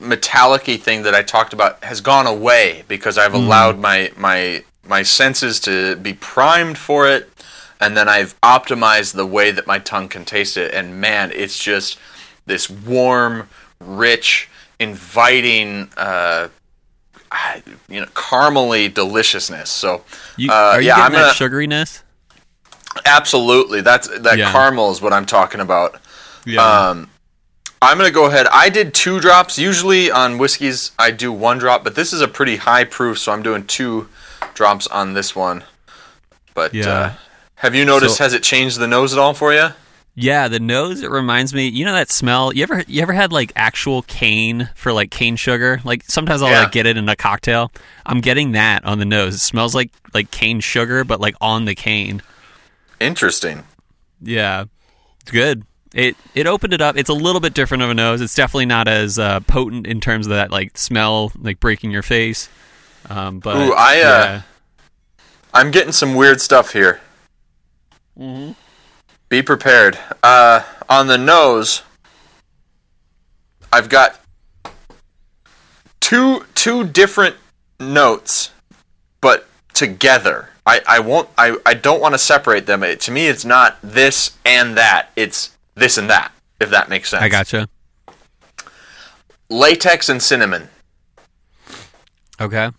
[0.00, 5.02] metallic-y thing that I talked about has gone away because I've allowed my my my
[5.02, 7.30] senses to be primed for it.
[7.80, 10.74] and then I've optimized the way that my tongue can taste it.
[10.74, 11.96] And man, it's just
[12.46, 13.48] this warm,
[13.78, 14.48] rich,
[14.80, 16.48] inviting, uh,
[17.88, 19.70] you know, caramely deliciousness.
[19.70, 20.02] So,
[20.36, 22.02] You, uh, are you yeah, getting I'm that gonna, sugariness?
[23.06, 23.80] absolutely.
[23.80, 24.50] That's that Yeah.
[24.50, 26.00] caramel is what I'm talking about.
[26.44, 26.88] Yeah.
[26.88, 27.10] Um,
[27.80, 28.46] I'm gonna go ahead.
[28.52, 29.58] I did two drops.
[29.58, 33.32] Usually on whiskeys, I do one drop, but this is a pretty high proof, so
[33.32, 34.08] I'm doing two
[34.54, 35.64] drops on this one.
[36.54, 36.88] But Yeah.
[36.88, 37.12] uh,
[37.56, 38.16] have you noticed?
[38.16, 39.68] So- has it changed the nose at all for you?
[40.20, 41.68] Yeah, the nose it reminds me.
[41.68, 42.52] You know that smell.
[42.52, 45.80] You ever you ever had like actual cane for like cane sugar?
[45.84, 46.62] Like sometimes I'll Yeah.
[46.62, 47.70] like get it in a cocktail.
[48.04, 49.36] I'm getting that on the nose.
[49.36, 52.20] It smells like like cane sugar, but like on the cane.
[52.98, 53.62] Interesting.
[54.20, 54.64] Yeah,
[55.20, 55.62] it's good.
[55.94, 56.96] It it opened it up.
[56.96, 58.20] It's a little bit different of a nose.
[58.20, 62.02] It's definitely not as uh, potent in terms of that like smell, like breaking your
[62.02, 62.48] face.
[63.08, 64.42] Um, but Ooh, I, uh, yeah.
[65.54, 67.00] I'm getting some weird stuff here.
[68.18, 68.52] Mm-hmm.
[69.28, 69.98] Be prepared.
[70.22, 71.82] Uh, on the nose,
[73.72, 74.20] I've got
[76.00, 77.36] two two different
[77.80, 78.50] notes,
[79.20, 80.50] but together.
[80.66, 81.30] I, I won't.
[81.38, 82.82] I, I don't want to separate them.
[82.82, 85.10] It, to me, it's not this and that.
[85.16, 86.32] It's this and that.
[86.60, 87.22] If that makes sense.
[87.22, 87.68] I gotcha.
[89.48, 90.68] latex and cinnamon.
[92.40, 92.70] Okay,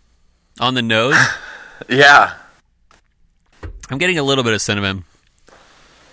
[0.60, 1.16] on the nose,
[1.90, 2.34] Yeah,
[3.90, 5.04] I'm getting a little bit of cinnamon.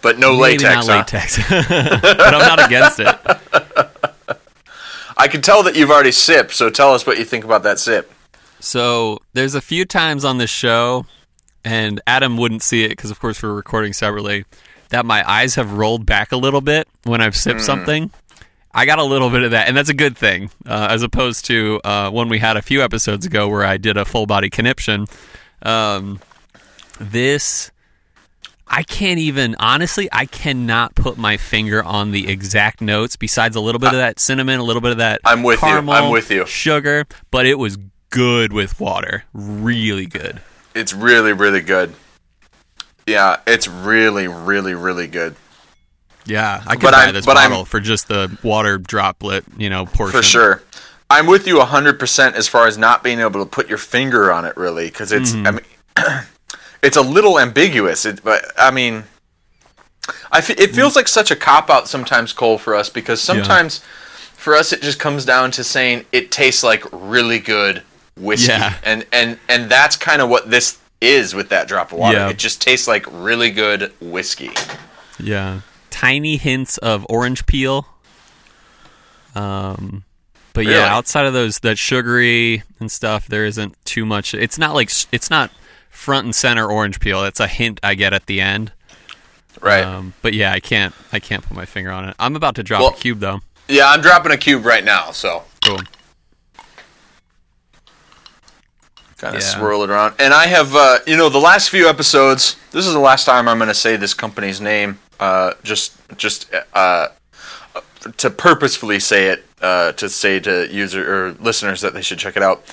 [0.03, 0.87] but no Maybe latex.
[0.87, 0.97] not huh?
[0.99, 1.37] latex,
[1.69, 4.39] but I'm not against it.
[5.17, 6.53] I can tell that you've already sipped.
[6.55, 8.13] So tell us what you think about that sip.
[8.61, 11.07] So there's a few times on this show,
[11.65, 14.45] and Adam wouldn't see it because, of course, we're recording separately.
[14.91, 18.11] That my eyes have rolled back a little bit when I've sipped something.
[18.73, 21.47] I got a little bit of that, and that's a good thing, uh, as opposed
[21.47, 24.51] to uh, one we had a few episodes ago where I did a full body
[24.51, 25.07] conniption.
[25.63, 26.21] Um,
[27.01, 27.71] this,
[28.69, 33.17] I can't even honestly, I cannot put my finger on the exact notes.
[33.17, 35.69] Besides a little bit of that cinnamon, a little bit of that I'm with you.
[35.69, 36.45] I'm with you.
[36.45, 37.79] Sugar, but it was
[38.11, 40.43] good with water, really good.
[40.75, 41.95] It's really, really good.
[43.07, 45.37] Yeah, it's really, really, really good.
[46.25, 49.45] Yeah, I could But buy I'm- this but I'm- bottle for just the water droplet,
[49.57, 50.21] you know, portion.
[50.21, 50.63] For sure.
[51.09, 54.45] I'm with you 100% as far as not being able to put your finger on
[54.45, 55.47] it, really, because it's, mm-hmm.
[55.47, 56.25] I mean,
[56.83, 58.05] it's a little ambiguous.
[58.05, 59.05] It, but, I mean,
[60.33, 63.79] I it feels like such a cop out sometimes, Cole, for us, because sometimes
[64.35, 67.83] for us it just comes down to saying it tastes like really good
[68.17, 68.49] whiskey.
[68.49, 68.75] Yeah.
[68.83, 72.17] And, and, and that's kind of what this is with that drop of water.
[72.19, 72.29] Yeah.
[72.31, 74.51] It just tastes like really good whiskey.
[75.19, 77.87] Yeah, tiny hints of orange peel.
[79.35, 80.05] Um,
[80.53, 80.75] but Really?
[80.79, 84.35] yeah, outside of those that sugary and stuff, there isn't too much.
[84.35, 85.51] It's not like it's not
[85.91, 87.25] front and center orange peel.
[87.25, 88.73] It's a hint I get at the end.
[89.61, 89.85] Right.
[89.85, 92.17] Um, but yeah, I can't I can't put my finger on it.
[92.19, 93.41] I'm about to drop Well- a cube though.
[93.69, 95.45] yeah, I'm dropping a cube right now, so.
[95.65, 95.81] Cool.
[99.19, 99.49] Kind of Yeah.
[99.49, 100.15] swirl it around.
[100.19, 102.57] And I have, uh, you know, the last few episodes.
[102.73, 104.99] This is the last time I'm going to say this company's name.
[105.19, 107.09] Uh, just, just uh,
[108.19, 112.37] to purposefully say it, uh, to say to user or listeners that they should check
[112.37, 112.65] it out.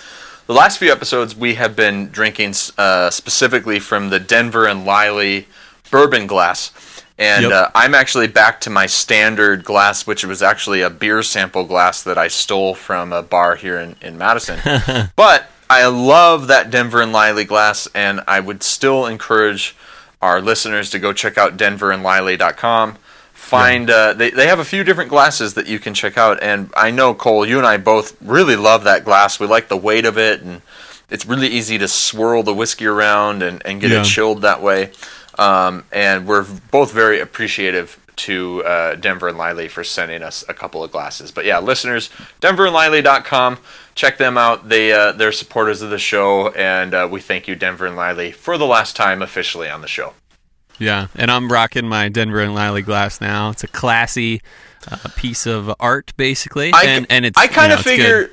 [0.47, 5.47] The last few episodes we have been drinking uh, specifically from the Denver and Liely
[5.89, 6.71] bourbon glass.
[7.17, 7.51] And Yep.
[7.53, 12.03] uh, I'm actually back to my standard glass, which was actually a beer sample glass
[12.03, 14.59] that I stole from a bar here in, in Madison.
[15.15, 19.75] but I love that Denver and Liely glass, and I would still encourage
[20.21, 22.97] our listeners to go check out denverandliely.com.
[23.33, 26.71] Find uh, they they have a few different glasses that you can check out, and
[26.75, 29.39] I know Cole, you and I both really love that glass.
[29.39, 30.61] We like the weight of it, and
[31.09, 34.01] it's really easy to swirl the whiskey around and, and get Yeah.
[34.01, 34.91] it chilled that way.
[35.37, 40.53] Um, and we're both very appreciative to uh, Denver and Liely for sending us a
[40.53, 41.31] couple of glasses.
[41.31, 42.09] But yeah, listeners,
[42.41, 43.59] denverandliely.com.
[43.95, 44.69] Check them out.
[44.69, 48.31] They uh, they're supporters of the show, and uh, we thank you, Denver and Liely,
[48.31, 50.13] for the last time officially on the show.
[50.79, 53.51] Yeah, and I'm rocking my Denver and Liely glass now.
[53.51, 54.41] It's a classy
[54.89, 57.89] uh, piece of art, basically, I, and and it's I kind you know, of good.
[57.89, 58.31] figure.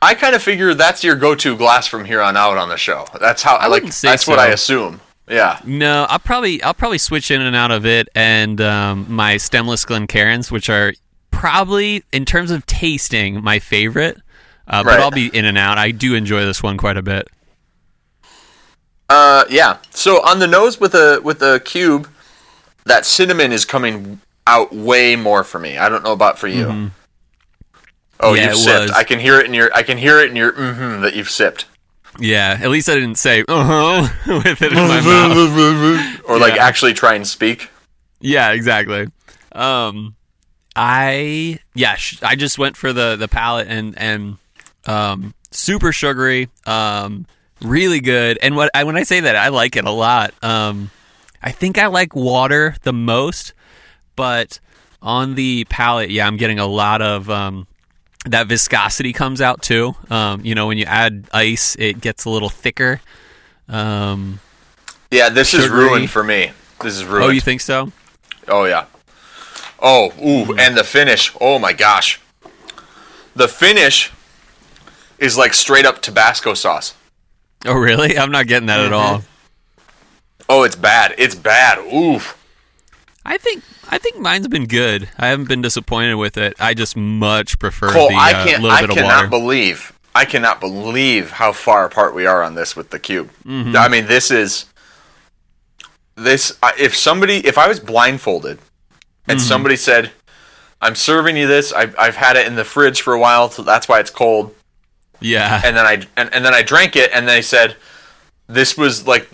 [0.00, 3.06] I kind of figure that's your go-to glass from here on out on the show.
[3.20, 3.82] That's how I like.
[3.82, 5.00] wouldn't say That's what I assume.
[5.30, 5.60] Yeah.
[5.64, 9.84] No, I'll probably I'll probably switch in and out of it and um, my stemless
[9.84, 10.94] Glencairns, which are
[11.30, 14.16] probably in terms of tasting my favorite.
[14.66, 14.96] Uh, Right.
[14.96, 15.78] But I'll be in and out.
[15.78, 17.28] I do enjoy this one quite a bit.
[19.08, 19.78] Uh, yeah.
[19.90, 22.08] So on the nose with a with a cube,
[22.84, 25.78] that cinnamon is coming out way more for me.
[25.78, 26.90] I don't know about for you.
[28.20, 28.80] Oh, Yeah, you've sipped.
[28.82, 28.90] was.
[28.90, 29.70] I can hear it in your.
[29.74, 30.52] I can hear it in your.
[30.52, 31.66] Mm-hmm, that you've sipped.
[32.18, 34.08] Yeah, at least I didn't say uh huh
[34.44, 36.20] with it in my mouth.
[36.28, 36.64] or like Yeah.
[36.64, 37.70] actually try and speak.
[38.20, 39.06] Yeah, exactly.
[39.52, 40.16] Um,
[40.74, 44.36] I yeah, sh- I just went for the the palate and and
[44.86, 47.26] um, super sugary, um,
[47.62, 48.38] really good.
[48.42, 50.34] And what I when I say that, I like it a lot.
[50.42, 50.90] Um,
[51.40, 53.52] I think I like water the most,
[54.16, 54.58] but
[55.00, 57.67] on the palate, yeah, I'm getting a lot of um,
[58.30, 59.94] that viscosity comes out too.
[60.10, 63.00] Um, you know, when you add ice, it gets a little thicker.
[63.68, 64.40] Um,
[65.10, 66.52] Yeah, this is ruined for me.
[66.82, 67.24] This is ruined.
[67.24, 67.92] oh, you think so?
[68.46, 68.86] Oh yeah.
[69.80, 71.32] Oh, ooh, and the finish.
[71.40, 72.20] Oh my gosh.
[73.36, 74.10] The finish
[75.18, 76.94] is like straight up Tabasco sauce.
[77.66, 78.16] Oh, really?
[78.18, 79.22] I'm not getting that at all.
[80.48, 81.14] Oh, it's bad.
[81.18, 81.78] It's bad.
[81.92, 82.37] Oof.
[83.30, 85.08] I think I think mine's been good.
[85.18, 86.54] I haven't been disappointed with it.
[86.58, 88.62] I just much prefer Cole, the I uh, can't.
[88.62, 89.92] little I cannot believe.
[90.14, 93.30] I cannot believe how far apart we are on this with the cube.
[93.44, 93.76] Mm-hmm.
[93.76, 94.64] I mean, this is
[96.16, 96.58] this.
[96.78, 98.58] If somebody, if I was blindfolded,
[99.28, 99.46] and Mm-hmm.
[99.46, 100.10] somebody said,
[100.80, 101.70] "I'm serving you this.
[101.72, 104.54] I've, I've had it in the fridge for a while, so that's why it's cold,"
[105.20, 107.76] yeah, and then I and, and then I drank it, and they said,
[108.46, 109.28] "This was like."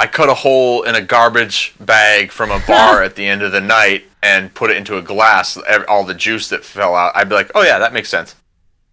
[0.00, 3.52] I cut a hole in a garbage bag from a bar at the end of
[3.52, 5.58] the night and put it into a glass.
[5.88, 7.12] All the juice that fell out.
[7.14, 8.34] I'd be like, "Oh yeah, that makes sense."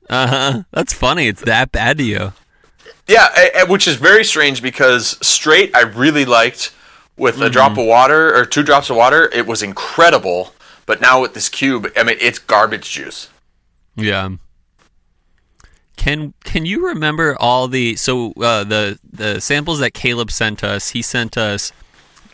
[0.10, 0.64] uh huh.
[0.72, 1.28] That's funny.
[1.28, 2.34] It's that bad to you.
[3.08, 6.74] Yeah, a- a- which is very strange because straight I really liked
[7.18, 10.54] with a drop of water or two drops of water, it was incredible.
[10.86, 13.30] But now with this cube, I mean, it's garbage juice.
[13.96, 14.30] Yeah.
[15.98, 20.90] Can Can you remember all the so uh, the the samples that Caleb sent us?
[20.92, 21.74] He sent us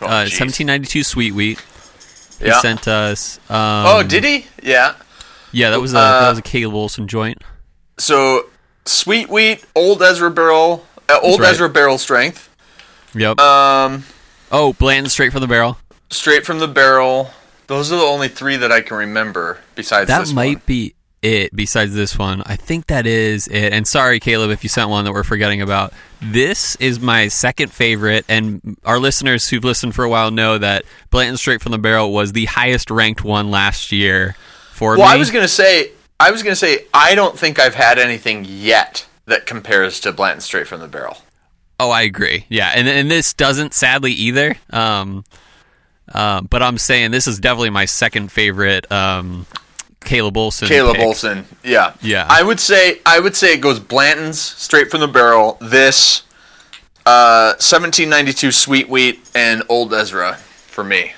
[0.01, 0.39] Oh, uh, jeez.
[0.39, 1.59] 1792 sweet wheat.
[2.39, 2.59] He Yeah.
[2.59, 3.37] sent us.
[3.49, 4.45] Um, oh, did he?
[4.61, 4.95] Yeah.
[5.51, 7.41] yeah, that was a Uh, that was a Caleb Olson joint.
[7.97, 8.47] So
[8.85, 11.51] sweet wheat, old Ezra barrel, uh, old right.
[11.51, 12.49] Ezra barrel strength.
[13.15, 13.39] Yep.
[13.39, 14.03] Um,
[14.51, 15.77] oh, bland straight from the barrel.
[16.11, 17.31] straight from the barrel.
[17.67, 20.61] Those are the only three that I can remember besides That might one.
[20.65, 21.55] be it.
[21.55, 23.73] Besides this one, I think that is it.
[23.73, 25.93] And sorry, Caleb, if you sent one that we're forgetting about.
[26.21, 30.85] This is my second favorite, and our listeners who've listened for a while know that
[31.09, 34.35] Blanton Straight from the Barrel was the highest ranked one last year
[34.71, 35.13] for Well, me.
[35.13, 39.05] I was gonna say, I was gonna say, I don't think I've had anything yet
[39.25, 41.17] that compares to Blanton straight from the barrel.
[41.79, 42.45] oh, I agree.
[42.49, 44.55] Yeah, and and this doesn't sadly either.
[44.69, 45.25] Um,
[46.13, 48.89] uh, but I'm saying this is definitely my second favorite.
[48.91, 49.45] Um,
[50.03, 50.67] Caleb Olson.
[50.67, 51.05] Caleb pick.
[51.05, 52.25] Olson, yeah, Yeah.
[52.29, 55.57] I would say I would say it goes Blanton's straight from the barrel.
[55.61, 56.23] This,
[57.05, 60.35] uh, 1792 sweet wheat and Old Ezra
[60.67, 61.13] for me.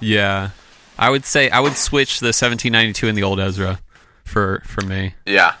[0.00, 0.50] Yeah,
[0.98, 3.80] I would say I would switch the 1792 and the old Ezra
[4.24, 5.14] for for me.
[5.26, 5.54] Yeah,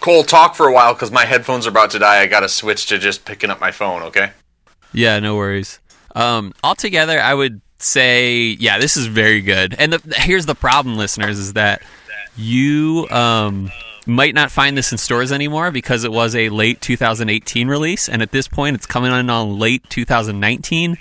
[0.00, 2.20] Cole, talk for a while because my headphones are about to die.
[2.20, 4.02] I got to switch to just picking up my phone.
[4.02, 4.32] Okay.
[4.92, 5.80] Yeah, no worries.
[6.14, 9.74] Um, altogether, I would say, yeah, this is very good.
[9.78, 11.82] And the, here's the problem, listeners, is that
[12.36, 13.70] you um,
[14.06, 18.22] might not find this in stores anymore because it was a late 2018 release, and
[18.22, 20.96] at this point, it's coming in on late 2019.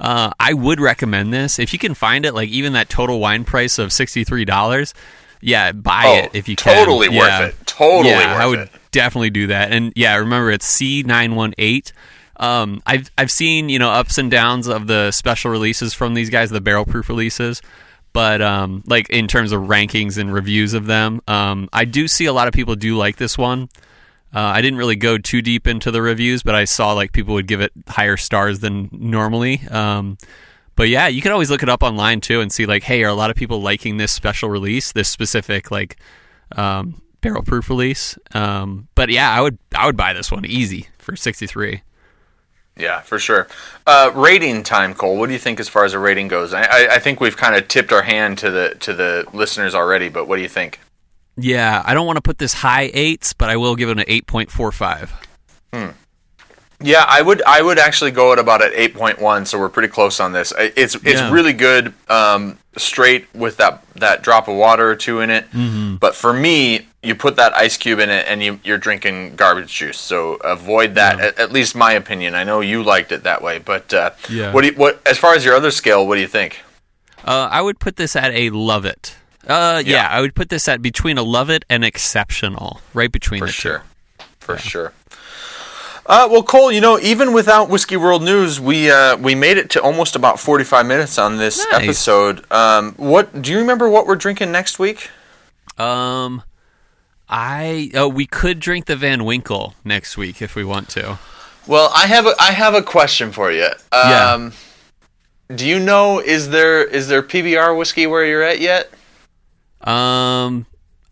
[0.00, 2.32] Uh, I would recommend this if you can find it.
[2.34, 4.94] Like even that total wine price of sixty three dollars.
[5.40, 6.74] Yeah, buy Oh, it if you can.
[6.84, 7.46] totally worth Yeah.
[7.46, 7.54] it.
[7.66, 8.70] Totally yeah, worth I would it.
[8.92, 9.72] definitely do that.
[9.72, 11.92] And yeah, remember it's C nine one eight.
[12.36, 16.30] Um, I've I've seen you know ups and downs of the special releases from these
[16.30, 17.60] guys, the barrel proof releases.
[18.18, 22.24] But um, like in terms of rankings and reviews of them, um, I do see
[22.24, 23.68] a lot of people do like this one.
[24.34, 27.34] Uh, I didn't really go too deep into the reviews, but I saw like people
[27.34, 29.60] would give it higher stars than normally.
[29.70, 30.18] Um,
[30.74, 33.08] but yeah, you can always look it up online too and see like, hey, are
[33.08, 35.96] a lot of people liking this special release, this specific like
[36.56, 38.18] um, barrel proof release?
[38.34, 41.82] Um, but yeah, I would I would buy this one easy for sixty three.
[42.78, 43.48] Yeah, for sure.
[43.86, 45.16] Uh, rating time, Cole.
[45.16, 46.54] What do you think as far as a rating goes?
[46.54, 49.74] I, I, I think we've kind of tipped our hand to the to the listeners
[49.74, 50.78] already, but what do you think?
[51.36, 54.04] Yeah, I don't want to put this high eights, but I will give it an
[54.06, 55.12] eight point four five.
[56.80, 59.68] Yeah, I would I would actually go at about at eight point one, so we're
[59.68, 60.52] pretty close on this.
[60.58, 61.30] It's it's Yeah.
[61.32, 65.50] really good, um, straight with that that drop of water or two in it.
[65.50, 65.96] Mm-hmm.
[65.96, 69.74] But for me, you put that ice cube in it, and you you're drinking garbage
[69.74, 69.98] juice.
[69.98, 71.18] So avoid that.
[71.18, 72.36] At, at least my opinion.
[72.36, 74.52] I know you liked it that way, but uh, Yeah.
[74.52, 76.06] what do you, what as far as your other scale?
[76.06, 76.60] What do you think?
[77.24, 79.16] Uh, I would put this at a love it.
[79.48, 79.94] Uh, yeah.
[79.96, 80.08] Yeah.
[80.12, 83.52] I would put this at between a love it and exceptional, right between For the
[83.52, 83.82] sure.
[84.38, 84.92] For sure.
[86.08, 89.68] Uh, well, Cole, you know, even without Whiskey World News, we uh, we made it
[89.70, 91.82] to almost about forty five minutes on this Nice.
[91.82, 92.50] episode.
[92.50, 93.88] Um, what do you remember?
[93.90, 95.10] What we're drinking next week?
[95.76, 96.42] Um,
[97.28, 101.18] I oh, we could drink the Van Winkle next week if we want to.
[101.66, 103.68] Well, I have a I have a question for you.
[103.92, 104.32] Yeah.
[104.32, 104.52] Um,
[105.54, 108.90] Do you know is there is there PBR whiskey where you're at yet?
[109.82, 110.64] Um,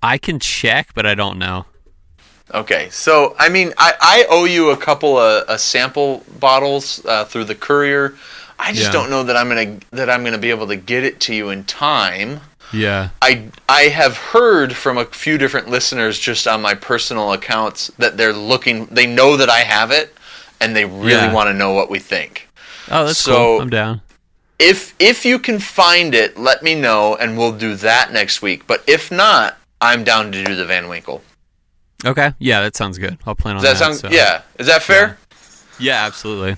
[0.02, 1.66] I can check, but I don't know.
[2.54, 7.24] Okay, so I mean, I, I owe you a couple of uh, sample bottles uh,
[7.24, 8.14] through the courier.
[8.58, 8.92] I just Yeah.
[8.92, 11.50] don't know that I'm gonna that I'm gonna be able to get it to you
[11.50, 12.40] in time.
[12.72, 13.10] Yeah.
[13.20, 18.16] I I have heard from a few different listeners just on my personal accounts that
[18.16, 18.86] they're looking.
[18.86, 20.14] They know that I have it,
[20.60, 21.32] and they really Yeah.
[21.32, 22.48] want to know what we think.
[22.90, 23.60] Oh, that's So- cool.
[23.62, 24.00] I'm down.
[24.58, 28.66] If if you can find it, let me know, and we'll do that next week.
[28.66, 31.22] But if not, I'm down to do the Van Winkle.
[32.06, 32.32] Okay.
[32.38, 33.18] Yeah, that sounds good.
[33.26, 33.96] I'll plan on Does that that.
[33.98, 34.12] sound?
[34.12, 34.42] so- Yeah.
[34.58, 35.18] Is that fair?
[35.78, 36.56] Yeah, absolutely.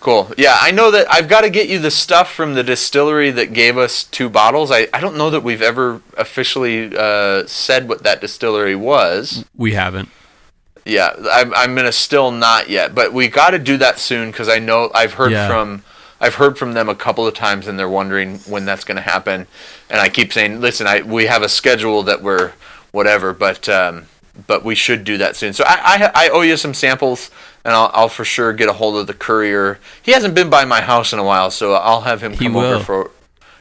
[0.00, 0.32] Cool.
[0.36, 3.52] Yeah, I know that I've got to get you the stuff from the distillery that
[3.52, 4.72] gave us two bottles.
[4.72, 9.44] I, I don't know that we've ever officially uh, said what that distillery was.
[9.56, 10.08] We haven't.
[10.84, 14.48] Yeah, I'm, I'm gonna still not yet, but we got to do that soon because
[14.48, 15.46] I know I've heard Yeah.
[15.46, 15.84] from
[16.20, 19.46] I've heard from them a couple of times and they're wondering when that's gonna happen.
[19.88, 22.52] And I keep saying, listen, I we have a schedule that we're
[22.90, 24.06] whatever, but um,
[24.46, 25.52] but we should do that soon.
[25.52, 27.30] So I I, I owe you some samples,
[27.64, 29.78] and I'll, I'll for sure get a hold of the courier.
[30.02, 32.82] He hasn't been by my house in a while, so I'll have him come over
[32.82, 33.10] for.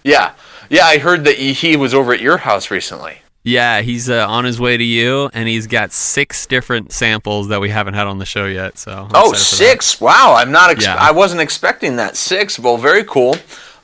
[0.03, 0.33] Yeah,
[0.69, 3.17] yeah, I heard that he was over at your house recently.
[3.43, 7.59] Yeah, he's uh, on his way to you, and he's got six different samples that
[7.59, 8.77] we haven't had on the show yet.
[8.77, 9.39] So I'm Oh, excited for that.
[9.71, 9.99] six!
[10.01, 10.69] Wow, I'm not.
[10.69, 10.95] Ex- Yeah.
[10.95, 12.15] I wasn't expecting that.
[12.15, 12.59] Six.
[12.59, 13.35] Well, very cool.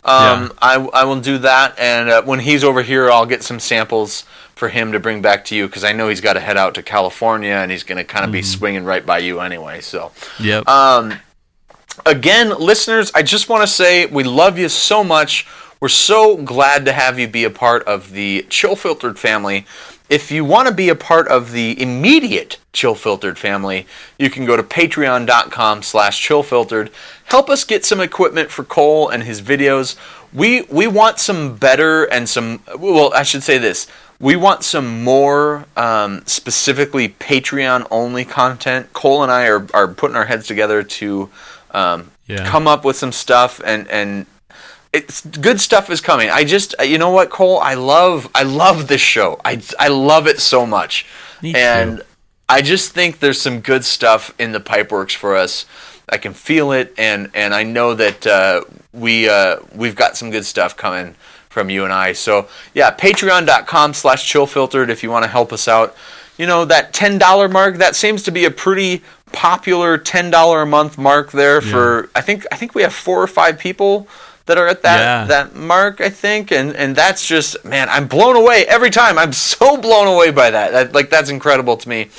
[0.05, 3.59] Um, I I will do that, and uh, when he's over here, I'll get some
[3.59, 4.23] samples
[4.57, 6.75] for him to bring back to you because I know he's got to head out
[6.75, 8.45] to California, and he's going to kind of be Mm-hmm.
[8.57, 9.81] swinging right by you anyway.
[9.81, 10.67] So, Yep.
[10.67, 11.13] um,
[12.05, 15.47] again, listeners, I just want to say we love you so much.
[15.79, 19.65] We're so glad to have you be a part of the Chill Filtered family.
[20.09, 23.85] If you want to be a part of the immediate Chill Filtered family,
[24.17, 26.91] you can go to patreon.com slash chillfiltered.
[27.25, 29.97] Help us get some equipment for Cole and his videos.
[30.33, 33.87] We we want some better and some well, I should say this.
[34.19, 38.91] We want some more um, specifically Patreon only content.
[38.93, 41.29] Cole and I are, are putting our heads together to
[41.71, 42.45] um, Yeah.
[42.47, 44.25] come up with some stuff and and
[44.93, 46.29] it's good stuff is coming.
[46.29, 49.39] I just you know what Cole, I love I love this show.
[49.45, 51.05] I I love it so much.
[51.41, 52.03] Me and too.
[52.49, 55.65] I just think there's some good stuff in the pipeworks for us.
[56.09, 58.61] I can feel it, and and I know that uh,
[58.93, 61.15] we uh, we've got some good stuff coming
[61.57, 62.13] from you and I.
[62.13, 65.95] So yeah, Patreon.com/slash ChillFiltered if you want to help us out.
[66.37, 69.01] You know that ten dollar mark that seems to be a pretty
[69.31, 72.09] popular ten dollar a month mark there for.
[72.13, 74.07] I think I think we have four or five people
[74.45, 75.25] that are at that Yeah.
[75.25, 75.99] that mark.
[75.99, 79.17] I think, and and that's just man, I'm blown away every time.
[79.17, 80.71] I'm so blown away by that.
[80.73, 82.09] that like that's incredible to me.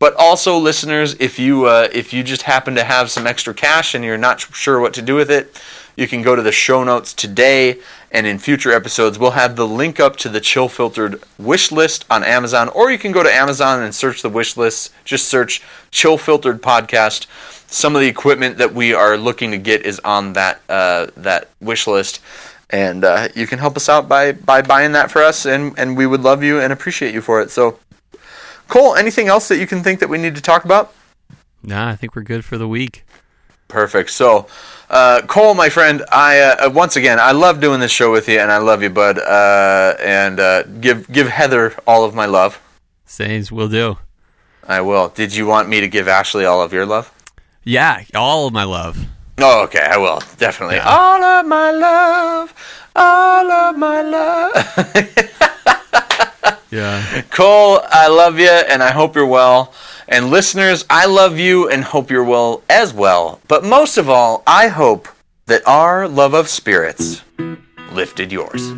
[0.00, 3.94] But also, listeners, if you uh, if you just happen to have some extra cash
[3.94, 5.62] and you're not sure what to do with it,
[5.94, 7.78] you can go to the show notes today,
[8.10, 12.04] and in future episodes, we'll have the link up to the Chill Filtered wish list
[12.10, 14.92] on Amazon, or you can go to Amazon and search the wish list.
[15.04, 17.26] Just search Chill Filtered Podcast.
[17.68, 21.48] Some of the equipment that we are looking to get is on that uh, that
[21.60, 22.20] wish list,
[22.70, 25.96] and uh, you can help us out by by buying that for us, and and
[25.96, 27.50] we would love you and appreciate you for it.
[27.50, 27.78] So.
[28.68, 30.94] Cole, anything else that you can think that we need to talk about?
[31.62, 33.04] nah, I think we're good for the week.
[33.68, 34.10] Perfect.
[34.10, 34.46] So,
[34.90, 38.38] uh, Cole, my friend, I uh, once again I love doing this show with you,
[38.38, 39.18] and I love you, bud.
[39.18, 42.60] Uh, and uh, give give Heather all of my love.
[43.06, 43.98] Says will do.
[44.66, 45.08] I will.
[45.08, 47.12] Did you want me to give Ashley all of your love?
[47.64, 49.06] Yeah, all of my love.
[49.38, 49.86] Oh, okay.
[49.90, 50.76] I will definitely.
[50.76, 50.88] Yeah.
[50.88, 52.54] All of my love,
[52.94, 55.36] all of my love.
[56.70, 57.22] Yeah.
[57.30, 59.72] Cole, I love you and I hope you're well.
[60.10, 63.40] And listeners, I love you and hope you're well as well.
[63.46, 65.06] But most of all, I hope
[65.46, 67.22] that our love of spirits
[67.92, 68.72] lifted yours.